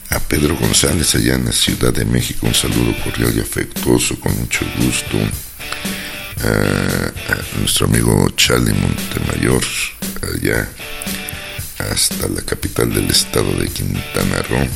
a 0.09 0.19
Pedro 0.19 0.55
González 0.57 1.15
allá 1.15 1.35
en 1.35 1.45
la 1.45 1.51
Ciudad 1.51 1.93
de 1.93 2.03
México, 2.03 2.45
un 2.45 2.53
saludo 2.53 2.93
cordial 3.03 3.33
y 3.35 3.39
afectuoso, 3.39 4.19
con 4.19 4.37
mucho 4.37 4.65
gusto. 4.77 5.17
A, 6.43 7.33
a 7.33 7.59
nuestro 7.59 7.87
amigo 7.87 8.29
Charlie 8.35 8.73
Montemayor, 8.73 9.63
allá 10.21 10.67
hasta 11.77 12.27
la 12.27 12.41
capital 12.41 12.93
del 12.93 13.09
estado 13.09 13.53
de 13.53 13.67
Quintana 13.69 14.41
Roo. 14.49 14.67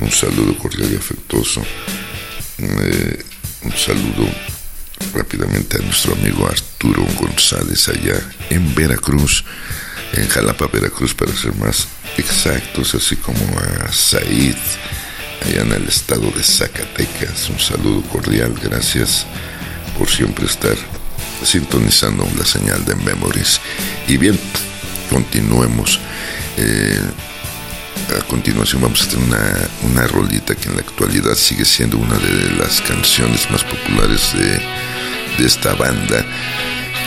Un 0.00 0.10
saludo 0.10 0.56
cordial 0.58 0.92
y 0.92 0.96
afectuoso. 0.96 1.62
Eh, 2.58 3.22
un 3.66 3.76
saludo 3.76 4.28
rápidamente 5.12 5.76
a 5.76 5.80
nuestro 5.80 6.14
amigo 6.14 6.46
Arturo 6.46 7.04
González 7.18 7.88
allá 7.88 8.20
en 8.48 8.74
Veracruz, 8.76 9.44
en 10.12 10.28
Jalapa, 10.28 10.68
Veracruz 10.68 11.14
para 11.14 11.34
ser 11.34 11.54
más 11.56 11.88
exactos, 12.16 12.94
así 12.94 13.16
como 13.16 13.40
a 13.58 13.92
Said 13.92 14.54
allá 15.44 15.62
en 15.62 15.72
el 15.72 15.88
estado 15.88 16.30
de 16.30 16.44
Zacatecas. 16.44 17.50
Un 17.50 17.58
saludo 17.58 18.02
cordial, 18.02 18.54
gracias 18.62 19.26
por 19.98 20.08
siempre 20.08 20.46
estar 20.46 20.76
sintonizando 21.42 22.26
la 22.38 22.44
señal 22.44 22.84
de 22.84 22.94
Memories. 22.94 23.60
Y 24.06 24.16
bien, 24.16 24.38
continuemos. 25.10 25.98
Eh, 26.56 27.00
a 28.18 28.22
continuación 28.28 28.82
vamos 28.82 29.02
a 29.02 29.08
tener 29.08 29.26
una, 29.26 29.68
una 29.82 30.06
rolita 30.06 30.54
que 30.54 30.68
en 30.68 30.76
la 30.76 30.82
actualidad 30.82 31.34
sigue 31.34 31.64
siendo 31.64 31.98
una 31.98 32.16
de 32.18 32.56
las 32.58 32.80
canciones 32.82 33.50
más 33.50 33.64
populares 33.64 34.32
de, 34.34 34.60
de 35.38 35.46
esta 35.46 35.74
banda 35.74 36.24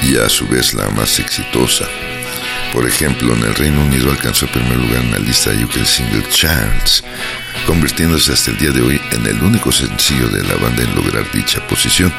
y 0.04 0.18
a 0.18 0.30
su 0.30 0.48
vez 0.48 0.74
la 0.74 0.90
más 0.90 1.20
exitosa. 1.20 1.86
Por 2.74 2.88
ejemplo, 2.88 3.34
en 3.34 3.44
el 3.44 3.56
Reino 3.56 3.82
Unido 3.82 4.12
alcanzó 4.12 4.46
el 4.46 4.52
primer 4.52 4.78
lugar 4.78 5.02
en 5.02 5.12
la 5.12 5.20
lista 5.20 5.50
UK 5.52 5.84
Single 5.86 6.24
Charts, 6.30 7.04
convirtiéndose 7.66 8.32
hasta 8.32 8.52
el 8.52 8.58
día 8.58 8.70
de 8.72 8.82
hoy 8.82 9.02
en 9.12 9.26
el 9.26 9.42
único 9.42 9.72
sencillo 9.72 10.28
de 10.30 10.44
la 10.44 10.56
banda 10.56 10.84
en 10.84 10.96
lograr 10.96 11.26
dicha 11.32 11.66
posición. 11.68 12.14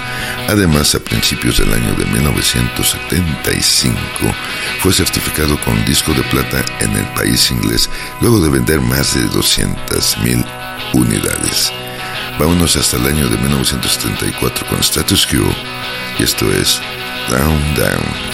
Además, 0.49 0.95
a 0.97 1.01
principios 1.01 1.59
del 1.59 1.73
año 1.73 1.95
de 1.95 2.05
1975 2.07 3.97
fue 4.81 4.93
certificado 4.93 5.57
con 5.61 5.85
disco 5.85 6.13
de 6.13 6.23
plata 6.25 6.65
en 6.81 6.97
el 6.97 7.07
país 7.15 7.51
inglés, 7.51 7.89
luego 8.21 8.41
de 8.41 8.51
vender 8.51 8.81
más 8.81 9.15
de 9.15 9.23
200.000 9.29 10.45
unidades. 10.95 11.73
Vámonos 12.41 12.75
hasta 12.75 12.97
el 12.97 13.05
año 13.05 13.29
de 13.29 13.37
1974 13.37 14.67
con 14.67 14.81
Status 14.81 15.27
Quo, 15.27 15.55
y 16.19 16.23
esto 16.23 16.51
es 16.51 16.81
Down 17.29 17.75
Down. 17.75 18.31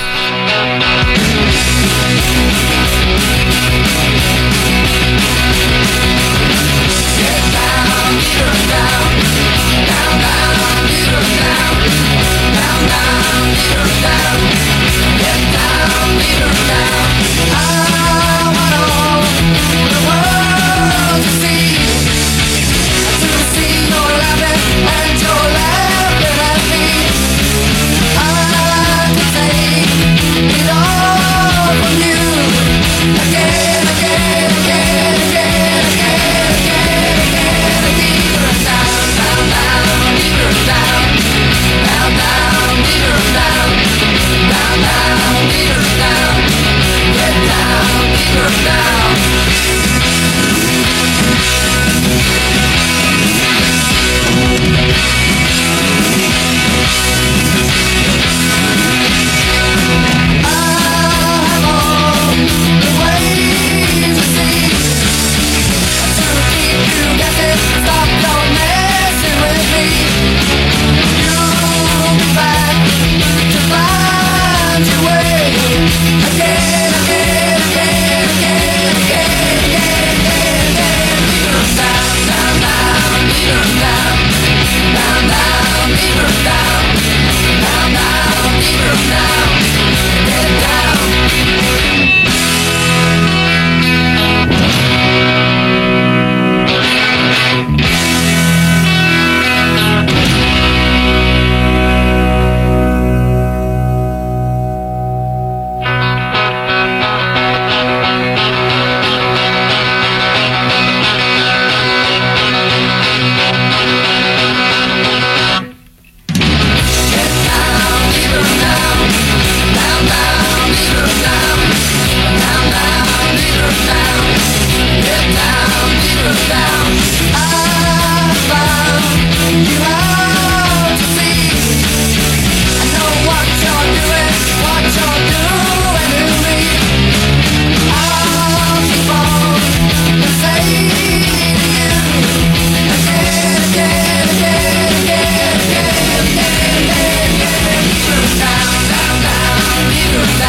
you. 150.13 150.46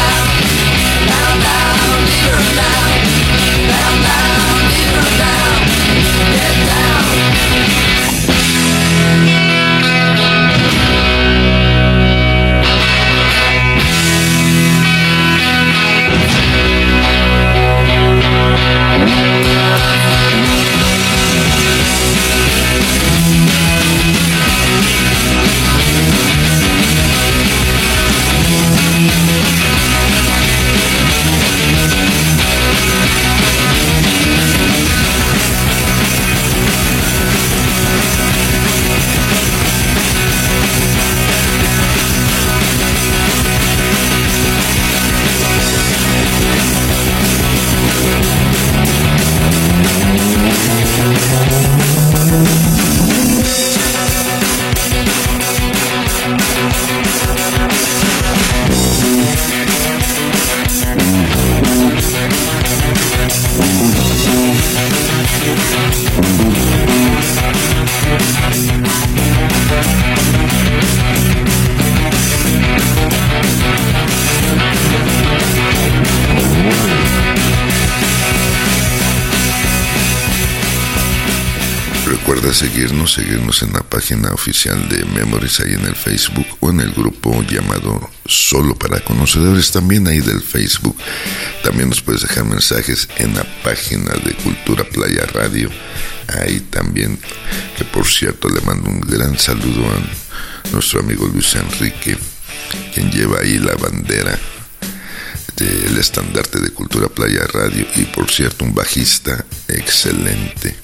Oficial 84.48 84.88
de 84.88 85.04
Memories 85.04 85.60
ahí 85.60 85.74
en 85.74 85.84
el 85.84 85.94
Facebook 85.94 86.46
o 86.60 86.70
en 86.70 86.80
el 86.80 86.92
grupo 86.92 87.42
llamado 87.42 88.08
Solo 88.24 88.74
para 88.74 88.98
Conocedores, 89.00 89.70
también 89.70 90.08
ahí 90.08 90.20
del 90.20 90.40
Facebook. 90.40 90.96
También 91.62 91.90
nos 91.90 92.00
puedes 92.00 92.22
dejar 92.22 92.46
mensajes 92.46 93.10
en 93.18 93.34
la 93.34 93.44
página 93.62 94.10
de 94.24 94.32
Cultura 94.36 94.84
Playa 94.84 95.26
Radio. 95.26 95.68
Ahí 96.28 96.60
también, 96.60 97.18
que 97.76 97.84
por 97.84 98.06
cierto 98.06 98.48
le 98.48 98.62
mando 98.62 98.88
un 98.88 99.00
gran 99.00 99.38
saludo 99.38 99.84
a 99.86 100.70
nuestro 100.72 101.00
amigo 101.00 101.26
Luis 101.26 101.54
Enrique, 101.54 102.16
quien 102.94 103.10
lleva 103.10 103.40
ahí 103.40 103.58
la 103.58 103.74
bandera 103.74 104.38
del 105.56 105.98
estandarte 105.98 106.58
de 106.60 106.70
Cultura 106.70 107.08
Playa 107.08 107.46
Radio 107.52 107.86
y 107.96 108.04
por 108.04 108.30
cierto 108.30 108.64
un 108.64 108.74
bajista 108.74 109.44
excelente. 109.68 110.74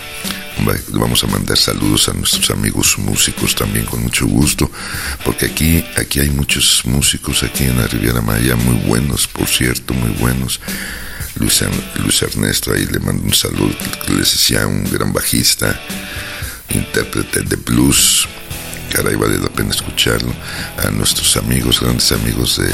Vamos 0.92 1.24
a 1.24 1.26
mandar 1.26 1.58
saludos 1.58 2.08
a 2.08 2.14
nuestros 2.14 2.50
amigos 2.50 2.96
músicos 2.98 3.54
también 3.54 3.84
con 3.86 4.02
mucho 4.02 4.26
gusto, 4.26 4.70
porque 5.24 5.46
aquí, 5.46 5.84
aquí 5.96 6.20
hay 6.20 6.30
muchos 6.30 6.82
músicos 6.84 7.42
aquí 7.42 7.64
en 7.64 7.78
la 7.78 7.86
Riviera 7.86 8.20
Maya, 8.20 8.56
muy 8.56 8.76
buenos, 8.86 9.26
por 9.26 9.46
cierto, 9.46 9.92
muy 9.94 10.10
buenos. 10.10 10.60
Luis, 11.36 11.64
Luis 11.96 12.22
Ernesto, 12.22 12.72
ahí 12.72 12.86
le 12.86 13.00
mando 13.00 13.24
un 13.24 13.34
saludo, 13.34 13.74
les 14.08 14.32
decía, 14.32 14.66
un 14.66 14.84
gran 14.84 15.12
bajista, 15.12 15.78
intérprete 16.70 17.42
de 17.42 17.56
blues, 17.56 18.28
caray, 18.92 19.16
vale 19.16 19.38
la 19.38 19.48
pena 19.48 19.70
escucharlo. 19.70 20.32
A 20.78 20.90
nuestros 20.90 21.36
amigos, 21.36 21.80
grandes 21.80 22.12
amigos 22.12 22.58
de 22.58 22.72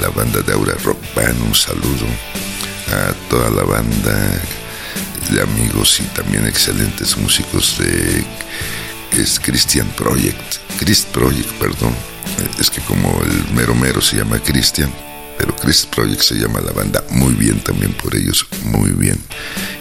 la 0.00 0.10
banda 0.10 0.40
de 0.42 0.52
Aura 0.52 0.74
Rock 0.84 1.00
Band, 1.16 1.40
un 1.42 1.54
saludo. 1.54 2.06
A 2.92 3.12
toda 3.28 3.50
la 3.50 3.64
banda 3.64 4.42
de 5.30 5.42
amigos 5.42 6.00
y 6.00 6.04
también 6.14 6.46
excelentes 6.46 7.16
músicos 7.16 7.78
de 7.78 8.24
es 9.16 9.40
Christian 9.40 9.88
Project, 9.96 10.56
Christ 10.78 11.08
Project, 11.08 11.50
perdón. 11.58 11.94
Es 12.60 12.70
que 12.70 12.80
como 12.82 13.22
el 13.24 13.54
mero 13.54 13.74
mero 13.74 14.00
se 14.00 14.16
llama 14.16 14.38
Christian, 14.38 14.92
pero 15.36 15.54
Christ 15.56 15.94
Project 15.94 16.22
se 16.22 16.34
llama 16.36 16.60
la 16.60 16.72
banda 16.72 17.04
muy 17.10 17.34
bien 17.34 17.60
también 17.60 17.92
por 17.92 18.14
ellos, 18.14 18.46
muy 18.64 18.90
bien, 18.90 19.18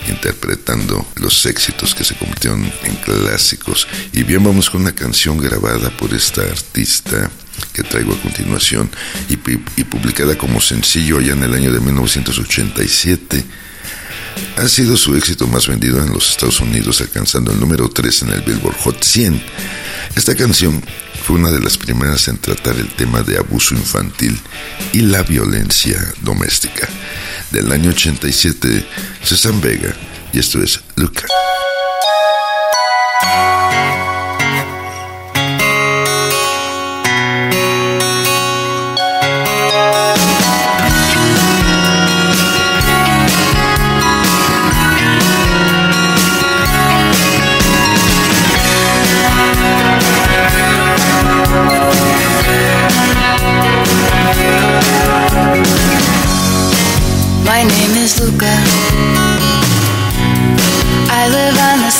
interpretando 0.07 1.05
los 1.15 1.45
éxitos 1.45 1.93
que 1.93 2.03
se 2.03 2.15
convirtieron 2.15 2.63
en 2.83 2.95
clásicos. 2.95 3.87
Y 4.13 4.23
bien, 4.23 4.43
vamos 4.43 4.69
con 4.69 4.81
una 4.81 4.93
canción 4.93 5.37
grabada 5.37 5.89
por 5.91 6.13
esta 6.13 6.41
artista 6.41 7.29
que 7.73 7.83
traigo 7.83 8.13
a 8.13 8.21
continuación 8.21 8.89
y, 9.29 9.33
y 9.33 9.83
publicada 9.83 10.37
como 10.37 10.61
sencillo 10.61 11.19
allá 11.19 11.33
en 11.33 11.43
el 11.43 11.53
año 11.53 11.71
de 11.71 11.79
1987 11.79 13.45
ha 14.57 14.67
sido 14.67 14.97
su 14.97 15.15
éxito 15.15 15.47
más 15.47 15.67
vendido 15.67 16.01
en 16.01 16.11
los 16.11 16.29
Estados 16.29 16.59
Unidos, 16.59 17.01
alcanzando 17.01 17.51
el 17.51 17.59
número 17.59 17.89
3 17.89 18.23
en 18.23 18.29
el 18.33 18.41
Billboard 18.41 18.77
Hot 18.79 19.03
100. 19.03 19.41
Esta 20.15 20.35
canción 20.35 20.83
fue 21.23 21.37
una 21.37 21.51
de 21.51 21.59
las 21.59 21.77
primeras 21.77 22.27
en 22.27 22.37
tratar 22.37 22.75
el 22.77 22.89
tema 22.89 23.21
de 23.21 23.37
abuso 23.37 23.75
infantil 23.75 24.39
y 24.93 25.01
la 25.01 25.23
violencia 25.23 25.97
doméstica. 26.21 26.87
Del 27.51 27.71
año 27.71 27.89
87, 27.91 28.85
César 29.23 29.53
Vega, 29.61 29.93
y 30.33 30.39
esto 30.39 30.61
es 30.61 30.79
Luca. 30.95 31.25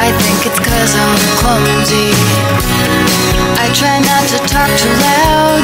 I 0.00 0.12
think 0.22 0.46
it's 0.46 0.60
cause 0.62 0.94
I'm 0.94 1.18
clumsy. 1.42 2.14
I 3.58 3.66
try 3.74 3.98
not 3.98 4.24
to 4.30 4.38
talk 4.46 4.70
too 4.78 4.94
loud. 4.94 5.62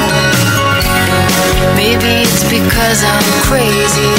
Maybe 1.75 2.27
it's 2.27 2.43
because 2.43 2.99
I'm 3.03 3.27
crazy. 3.47 4.11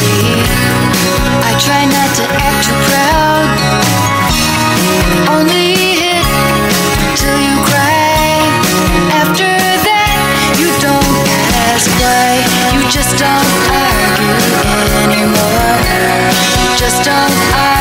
I 1.45 1.53
try 1.61 1.85
not 1.85 2.11
to 2.17 2.25
act 2.33 2.61
too 2.65 2.81
proud. 2.89 3.47
Only 5.37 5.77
hit 6.01 6.25
till 7.21 7.37
you 7.37 7.57
cry. 7.69 8.41
After 9.21 9.53
that, 9.89 10.57
you 10.57 10.73
don't 10.81 11.29
ask 11.69 11.93
why. 12.01 12.41
You 12.73 12.83
just 12.89 13.13
don't 13.21 13.53
argue 13.69 14.33
anymore. 15.05 15.77
Just 16.81 17.05
don't 17.05 17.37
argue 17.53 17.76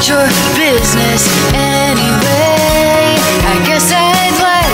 not 0.00 0.08
your 0.08 0.28
business 0.56 1.28
anyway. 1.52 3.20
I 3.44 3.60
guess 3.66 3.92
I'd 3.92 4.32
like 4.40 4.72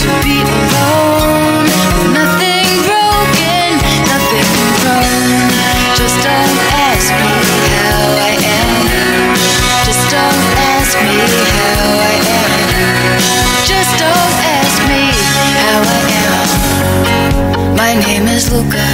to 0.00 0.08
be 0.24 0.40
alone. 0.40 1.68
Nothing 2.16 2.64
broken, 2.88 3.76
nothing 4.08 4.48
wrong. 4.80 5.52
Just 6.00 6.16
don't 6.24 6.56
ask 6.88 7.12
me 7.12 7.36
how 7.76 8.08
I 8.24 8.40
am. 8.40 9.36
Just 9.84 10.04
don't 10.08 10.40
ask 10.72 10.96
me 10.96 11.20
how 11.60 12.00
I 12.00 12.16
am. 12.24 12.52
Just 13.68 13.92
don't 14.00 14.36
ask 14.56 14.76
me 14.88 15.12
how 15.60 15.84
I 15.84 16.08
am. 16.24 17.76
My 17.76 17.92
name 18.06 18.28
is 18.28 18.50
Luca. 18.50 18.93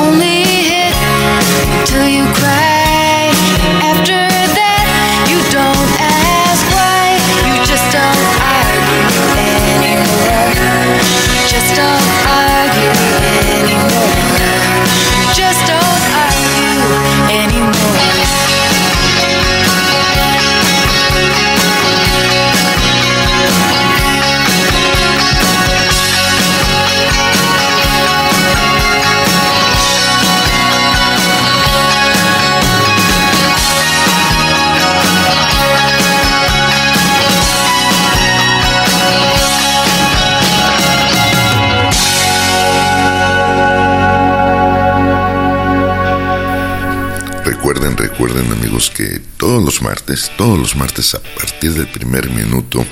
Todos 49.37 49.63
los 49.63 49.81
martes, 49.81 50.31
todos 50.37 50.57
los 50.57 50.75
martes 50.75 51.15
a 51.15 51.19
partir 51.35 51.73
del 51.73 51.87
primer 51.87 52.29
minuto, 52.29 52.85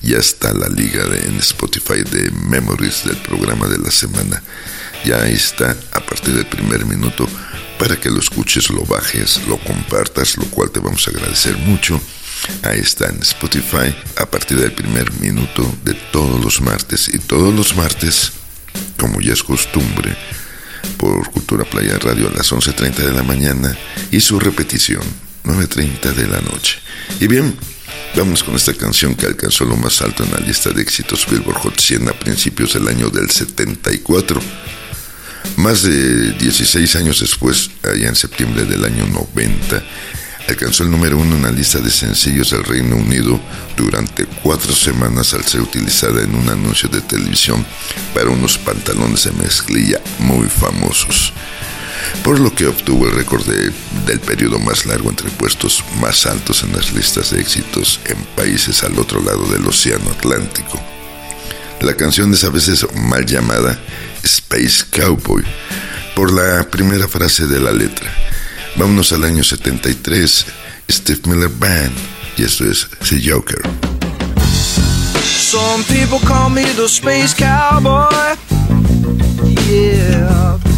ya 0.00 0.18
está 0.18 0.52
la 0.52 0.68
liga 0.68 1.04
de, 1.06 1.26
en 1.26 1.38
Spotify 1.38 2.02
de 2.02 2.30
Memories 2.30 3.04
del 3.04 3.16
programa 3.16 3.66
de 3.66 3.78
la 3.78 3.90
semana. 3.90 4.42
Ya 5.04 5.26
está 5.28 5.76
a 5.92 6.00
partir 6.00 6.34
del 6.34 6.46
primer 6.46 6.84
minuto 6.84 7.28
para 7.78 7.96
que 7.96 8.10
lo 8.10 8.18
escuches, 8.18 8.70
lo 8.70 8.84
bajes, 8.84 9.40
lo 9.46 9.58
compartas, 9.58 10.36
lo 10.36 10.44
cual 10.46 10.70
te 10.70 10.80
vamos 10.80 11.06
a 11.06 11.10
agradecer 11.10 11.56
mucho. 11.58 12.00
Ahí 12.62 12.78
está 12.80 13.08
en 13.08 13.20
Spotify 13.22 13.94
a 14.16 14.26
partir 14.26 14.60
del 14.60 14.72
primer 14.72 15.12
minuto 15.14 15.62
de 15.84 15.94
todos 15.94 16.42
los 16.44 16.60
martes. 16.60 17.08
Y 17.12 17.18
todos 17.18 17.54
los 17.54 17.76
martes, 17.76 18.32
como 18.98 19.20
ya 19.20 19.32
es 19.32 19.42
costumbre, 19.42 20.16
por 20.96 21.30
Cultura 21.30 21.64
Playa 21.64 21.98
Radio 21.98 22.28
a 22.28 22.32
las 22.32 22.52
11.30 22.52 22.94
de 22.96 23.12
la 23.12 23.22
mañana 23.22 23.76
y 24.10 24.20
su 24.20 24.38
repetición 24.38 25.02
9.30 25.48 26.14
de 26.14 26.26
la 26.26 26.40
noche. 26.42 26.78
Y 27.20 27.26
bien, 27.26 27.56
vamos 28.14 28.44
con 28.44 28.54
esta 28.54 28.74
canción 28.74 29.14
que 29.14 29.26
alcanzó 29.26 29.64
lo 29.64 29.76
más 29.76 30.02
alto 30.02 30.22
en 30.22 30.30
la 30.30 30.40
lista 30.40 30.70
de 30.70 30.82
éxitos 30.82 31.26
Billboard 31.28 31.58
Hot 31.58 31.80
100 31.80 32.08
a 32.08 32.12
principios 32.12 32.74
del 32.74 32.86
año 32.86 33.08
del 33.08 33.30
74. 33.30 34.40
Más 35.56 35.82
de 35.82 36.32
16 36.32 36.96
años 36.96 37.20
después, 37.20 37.70
allá 37.82 38.08
en 38.08 38.14
septiembre 38.14 38.64
del 38.66 38.84
año 38.84 39.06
90, 39.06 39.82
alcanzó 40.48 40.84
el 40.84 40.90
número 40.90 41.16
uno 41.16 41.36
en 41.36 41.42
la 41.42 41.50
lista 41.50 41.78
de 41.80 41.90
sencillos 41.90 42.50
del 42.50 42.64
Reino 42.64 42.96
Unido 42.96 43.40
durante 43.76 44.26
cuatro 44.42 44.74
semanas 44.74 45.32
al 45.32 45.44
ser 45.44 45.62
utilizada 45.62 46.22
en 46.22 46.34
un 46.34 46.48
anuncio 46.48 46.88
de 46.90 47.00
televisión 47.00 47.64
para 48.14 48.30
unos 48.30 48.58
pantalones 48.58 49.24
de 49.24 49.32
mezclilla 49.32 50.00
muy 50.18 50.46
famosos, 50.46 51.32
por 52.22 52.40
lo 52.40 52.54
que 52.54 52.66
obtuvo 52.66 53.06
el 53.06 53.14
récord 53.14 53.44
del 53.46 54.20
periodo 54.20 54.58
más 54.58 54.86
largo 54.86 55.10
entre 55.10 55.30
puestos 55.30 55.84
más 56.00 56.26
altos 56.26 56.62
en 56.62 56.72
las 56.72 56.92
listas 56.92 57.30
de 57.30 57.40
éxitos 57.40 58.00
en 58.06 58.16
países 58.36 58.82
al 58.82 58.98
otro 58.98 59.22
lado 59.22 59.44
del 59.46 59.66
Océano 59.66 60.10
Atlántico. 60.10 60.80
La 61.80 61.94
canción 61.94 62.32
es 62.34 62.44
a 62.44 62.50
veces 62.50 62.86
mal 62.94 63.24
llamada 63.24 63.78
Space 64.22 64.84
Cowboy 64.90 65.44
por 66.14 66.32
la 66.32 66.68
primera 66.68 67.06
frase 67.06 67.46
de 67.46 67.60
la 67.60 67.70
letra 67.70 68.10
Vámonos 68.78 69.12
al 69.12 69.24
año 69.24 69.42
73, 69.42 70.46
Steve 70.88 71.20
Miller 71.26 71.48
Band, 71.48 71.90
y 72.36 72.44
esto 72.44 72.64
es 72.64 72.88
The 73.08 73.20
Joker. 73.28 73.60
Some 75.24 75.82
people 75.84 76.20
call 76.20 76.48
me 76.48 76.62
the 76.74 76.86
space 76.86 77.34
cowboy. 77.34 78.36
Yeah. 79.68 80.77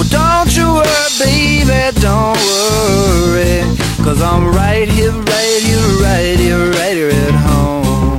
Well, 0.00 0.08
don't 0.08 0.56
you 0.56 0.64
worry, 0.64 1.08
baby, 1.20 1.92
don't 2.00 2.32
worry. 2.32 3.60
Cause 4.00 4.22
I'm 4.22 4.48
right 4.48 4.88
here, 4.88 5.12
right 5.12 5.60
here, 5.60 5.88
right 6.00 6.40
here, 6.40 6.70
right 6.72 6.96
here 6.96 7.10
at 7.12 7.36
home. 7.44 8.16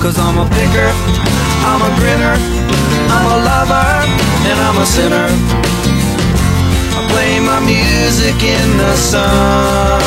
Cause 0.00 0.16
I'm 0.18 0.38
a 0.40 0.48
picker, 0.56 0.88
I'm 1.68 1.84
a 1.84 1.92
grinner, 2.00 2.32
I'm 3.12 3.26
a 3.28 3.36
lover, 3.44 3.88
and 4.48 4.56
I'm 4.56 4.80
a 4.80 4.86
sinner 4.86 5.28
I 6.96 7.00
play 7.12 7.38
my 7.38 7.60
music 7.60 8.40
in 8.40 8.78
the 8.78 8.96
sun. 8.96 10.00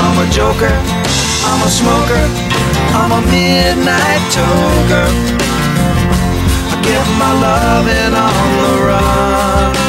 I'm 0.00 0.16
a 0.24 0.30
joker, 0.32 0.72
I'm 0.72 1.60
a 1.60 1.68
smoker, 1.68 2.24
I'm 2.96 3.12
a 3.12 3.20
midnight 3.28 4.24
toker. 4.32 5.41
Get 6.92 7.08
my 7.18 7.32
loving 7.40 8.14
on 8.14 8.34
the 8.60 8.84
run. 8.84 9.81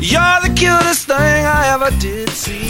You're 0.00 0.40
the 0.42 0.52
cutest 0.56 1.06
thing 1.06 1.46
I 1.46 1.72
ever 1.72 1.92
did 2.00 2.30
see. 2.30 2.68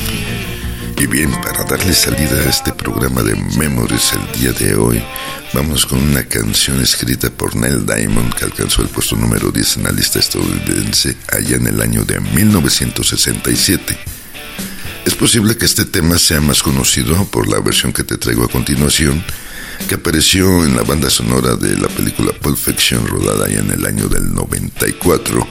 Y 0.98 1.06
bien, 1.06 1.30
para 1.40 1.64
darle 1.64 1.94
salida 1.94 2.36
a 2.36 2.50
este 2.50 2.74
programa 2.74 3.22
de 3.22 3.34
Memories 3.56 4.12
el 4.12 4.32
día 4.38 4.52
de 4.52 4.74
hoy, 4.74 5.02
vamos 5.54 5.86
con 5.86 6.02
una 6.02 6.24
canción 6.24 6.82
escrita 6.82 7.30
por 7.30 7.56
Neil 7.56 7.86
Diamond 7.86 8.34
que 8.34 8.44
alcanzó 8.44 8.82
el 8.82 8.88
puesto 8.88 9.16
número 9.16 9.50
10 9.50 9.78
en 9.78 9.82
la 9.84 9.92
lista 9.92 10.18
estadounidense 10.18 11.16
allá 11.32 11.56
en 11.56 11.66
el 11.66 11.80
año 11.80 12.04
de 12.04 12.20
1967. 12.20 14.19
Es 15.10 15.16
posible 15.16 15.56
que 15.56 15.64
este 15.66 15.84
tema 15.84 16.18
sea 16.18 16.40
más 16.40 16.62
conocido 16.62 17.24
por 17.26 17.48
la 17.48 17.58
versión 17.58 17.92
que 17.92 18.04
te 18.04 18.16
traigo 18.16 18.44
a 18.44 18.48
continuación, 18.48 19.24
que 19.88 19.96
apareció 19.96 20.64
en 20.64 20.76
la 20.76 20.84
banda 20.84 21.10
sonora 21.10 21.56
de 21.56 21.76
la 21.76 21.88
película 21.88 22.30
Pulp 22.32 22.56
Fiction 22.56 23.04
rodada 23.08 23.46
ahí 23.46 23.56
en 23.56 23.72
el 23.72 23.84
año 23.86 24.06
del 24.06 24.32
94 24.32 25.48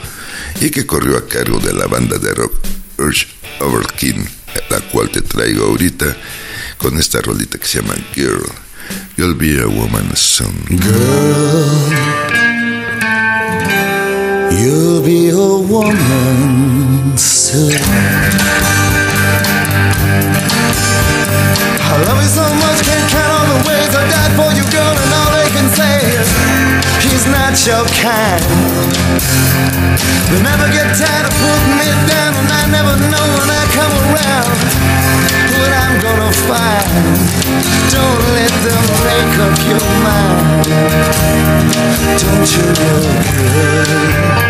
y 0.62 0.70
que 0.70 0.86
corrió 0.86 1.18
a 1.18 1.28
cargo 1.28 1.60
de 1.60 1.74
la 1.74 1.88
banda 1.88 2.18
de 2.18 2.34
rock 2.36 2.54
Urge 3.00 3.28
Overkill, 3.60 4.26
la 4.70 4.80
cual 4.80 5.10
te 5.10 5.22
traigo 5.22 5.66
ahorita 5.66 6.16
con 6.78 6.98
esta 6.98 7.20
rolita 7.20 7.58
que 7.58 7.68
se 7.68 7.82
llama 7.82 7.96
Girl. 8.16 8.50
You'll 9.18 9.36
be 9.36 9.62
a 9.62 9.68
woman 9.68 10.16
soon. 10.16 10.56
Girl, 10.70 11.92
you'll 14.58 15.02
be 15.04 15.30
a 15.30 15.36
woman 15.36 17.18
soon. 17.18 19.09
I 20.10 22.02
love 22.06 22.18
you 22.18 22.30
so 22.30 22.42
much, 22.42 22.82
can't 22.82 23.06
count 23.14 23.30
all 23.30 23.46
the 23.46 23.62
ways 23.70 23.94
I 23.94 24.04
died 24.10 24.34
for 24.34 24.50
you, 24.58 24.66
girl, 24.74 24.90
and 24.90 25.12
all 25.14 25.32
they 25.38 25.50
can 25.54 25.70
say 25.70 26.02
is 26.18 26.30
he's 27.06 27.26
not 27.30 27.54
your 27.62 27.86
kind. 28.02 28.42
They 30.34 30.42
never 30.42 30.66
get 30.74 30.90
tired 30.98 31.26
of 31.30 31.34
putting 31.38 31.78
me 31.78 31.90
down, 32.10 32.34
and 32.42 32.50
I 32.50 32.64
never 32.74 32.94
know 33.06 33.26
when 33.38 33.50
I 33.54 33.64
come 33.74 33.94
around 34.10 34.50
what 35.54 35.72
I'm 35.78 36.02
gonna 36.02 36.34
find. 36.50 36.90
Don't 37.94 38.24
let 38.34 38.54
them 38.66 38.86
make 39.06 39.34
up 39.46 39.58
your 39.70 39.86
mind. 40.02 40.66
Don't 42.18 42.50
you 42.50 42.66
know, 42.78 42.98
girl? 43.38 44.50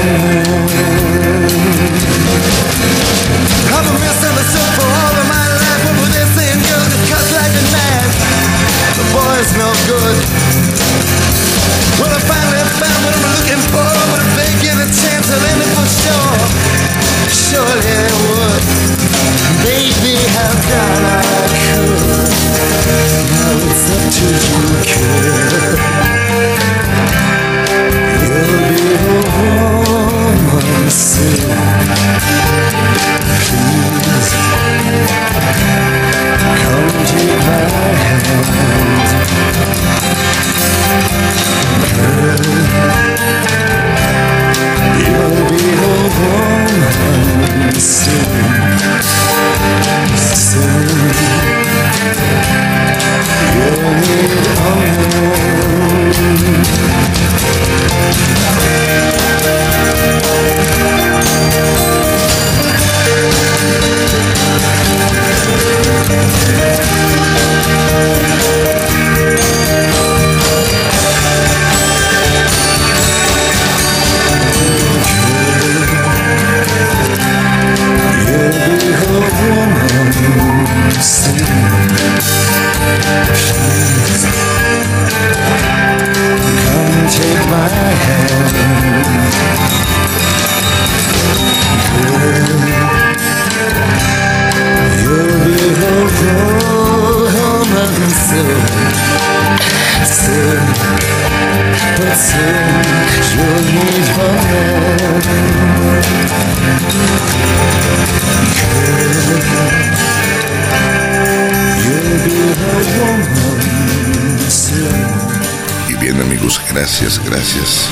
bien 116.13 116.23
amigos, 116.23 116.59
gracias, 116.69 117.23
gracias 117.25 117.87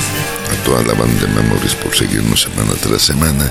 a 0.50 0.64
toda 0.64 0.82
la 0.82 0.92
banda 0.92 1.26
de 1.26 1.28
Memories 1.28 1.74
por 1.74 1.94
seguirnos 1.94 2.42
semana 2.42 2.72
tras 2.82 3.02
semana. 3.02 3.50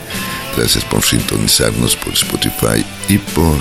Gracias 0.56 0.84
por 0.86 1.04
sintonizarnos 1.04 1.96
por 1.96 2.14
Spotify 2.14 2.86
y 3.08 3.18
por 3.18 3.58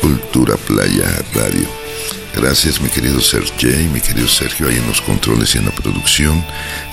Cultura 0.00 0.56
Playa 0.56 1.22
Radio. 1.34 1.68
Gracias 2.34 2.80
mi 2.80 2.88
querido 2.88 3.20
Sergio, 3.20 3.70
mi 3.92 4.00
querido 4.00 4.28
Sergio 4.28 4.68
ahí 4.68 4.76
en 4.76 4.86
los 4.86 5.02
controles 5.02 5.54
y 5.54 5.58
en 5.58 5.66
la 5.66 5.72
producción. 5.72 6.42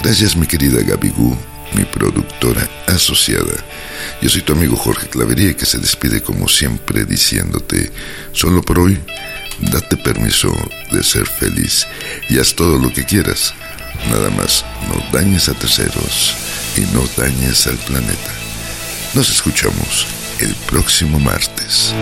Gracias 0.04 0.36
mi 0.36 0.46
querida 0.46 0.82
Gaby 0.82 1.10
Gu, 1.10 1.38
mi 1.74 1.86
productora 1.86 2.68
asociada. 2.88 3.64
Yo 4.22 4.30
soy 4.30 4.42
tu 4.42 4.54
amigo 4.54 4.76
Jorge 4.76 5.08
Clavería 5.08 5.56
que 5.56 5.66
se 5.66 5.78
despide 5.78 6.22
como 6.22 6.50
siempre 6.50 7.06
diciéndote, 7.06 7.92
solo 8.34 8.62
por 8.62 8.80
hoy, 8.80 9.00
date 9.60 9.98
permiso 9.98 10.52
de 10.92 11.04
ser 11.04 11.28
feliz 11.28 11.88
y 12.30 12.40
haz 12.40 12.54
todo 12.54 12.78
lo 12.78 12.92
que 12.92 13.06
quieras. 13.06 13.54
Nada 14.10 14.30
más, 14.32 14.64
no 14.88 15.18
dañes 15.18 15.50
a 15.50 15.54
terceros 15.54 16.36
y 16.76 16.82
no 16.94 17.04
dañes 17.18 17.68
al 17.68 17.78
planeta. 17.78 18.32
Nos 19.14 19.30
escuchamos 19.30 20.06
el 20.40 20.54
próximo 20.68 21.20
martes. 21.20 21.94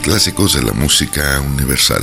Clásicos 0.00 0.54
de 0.54 0.62
la 0.62 0.72
música 0.72 1.40
universal. 1.40 2.02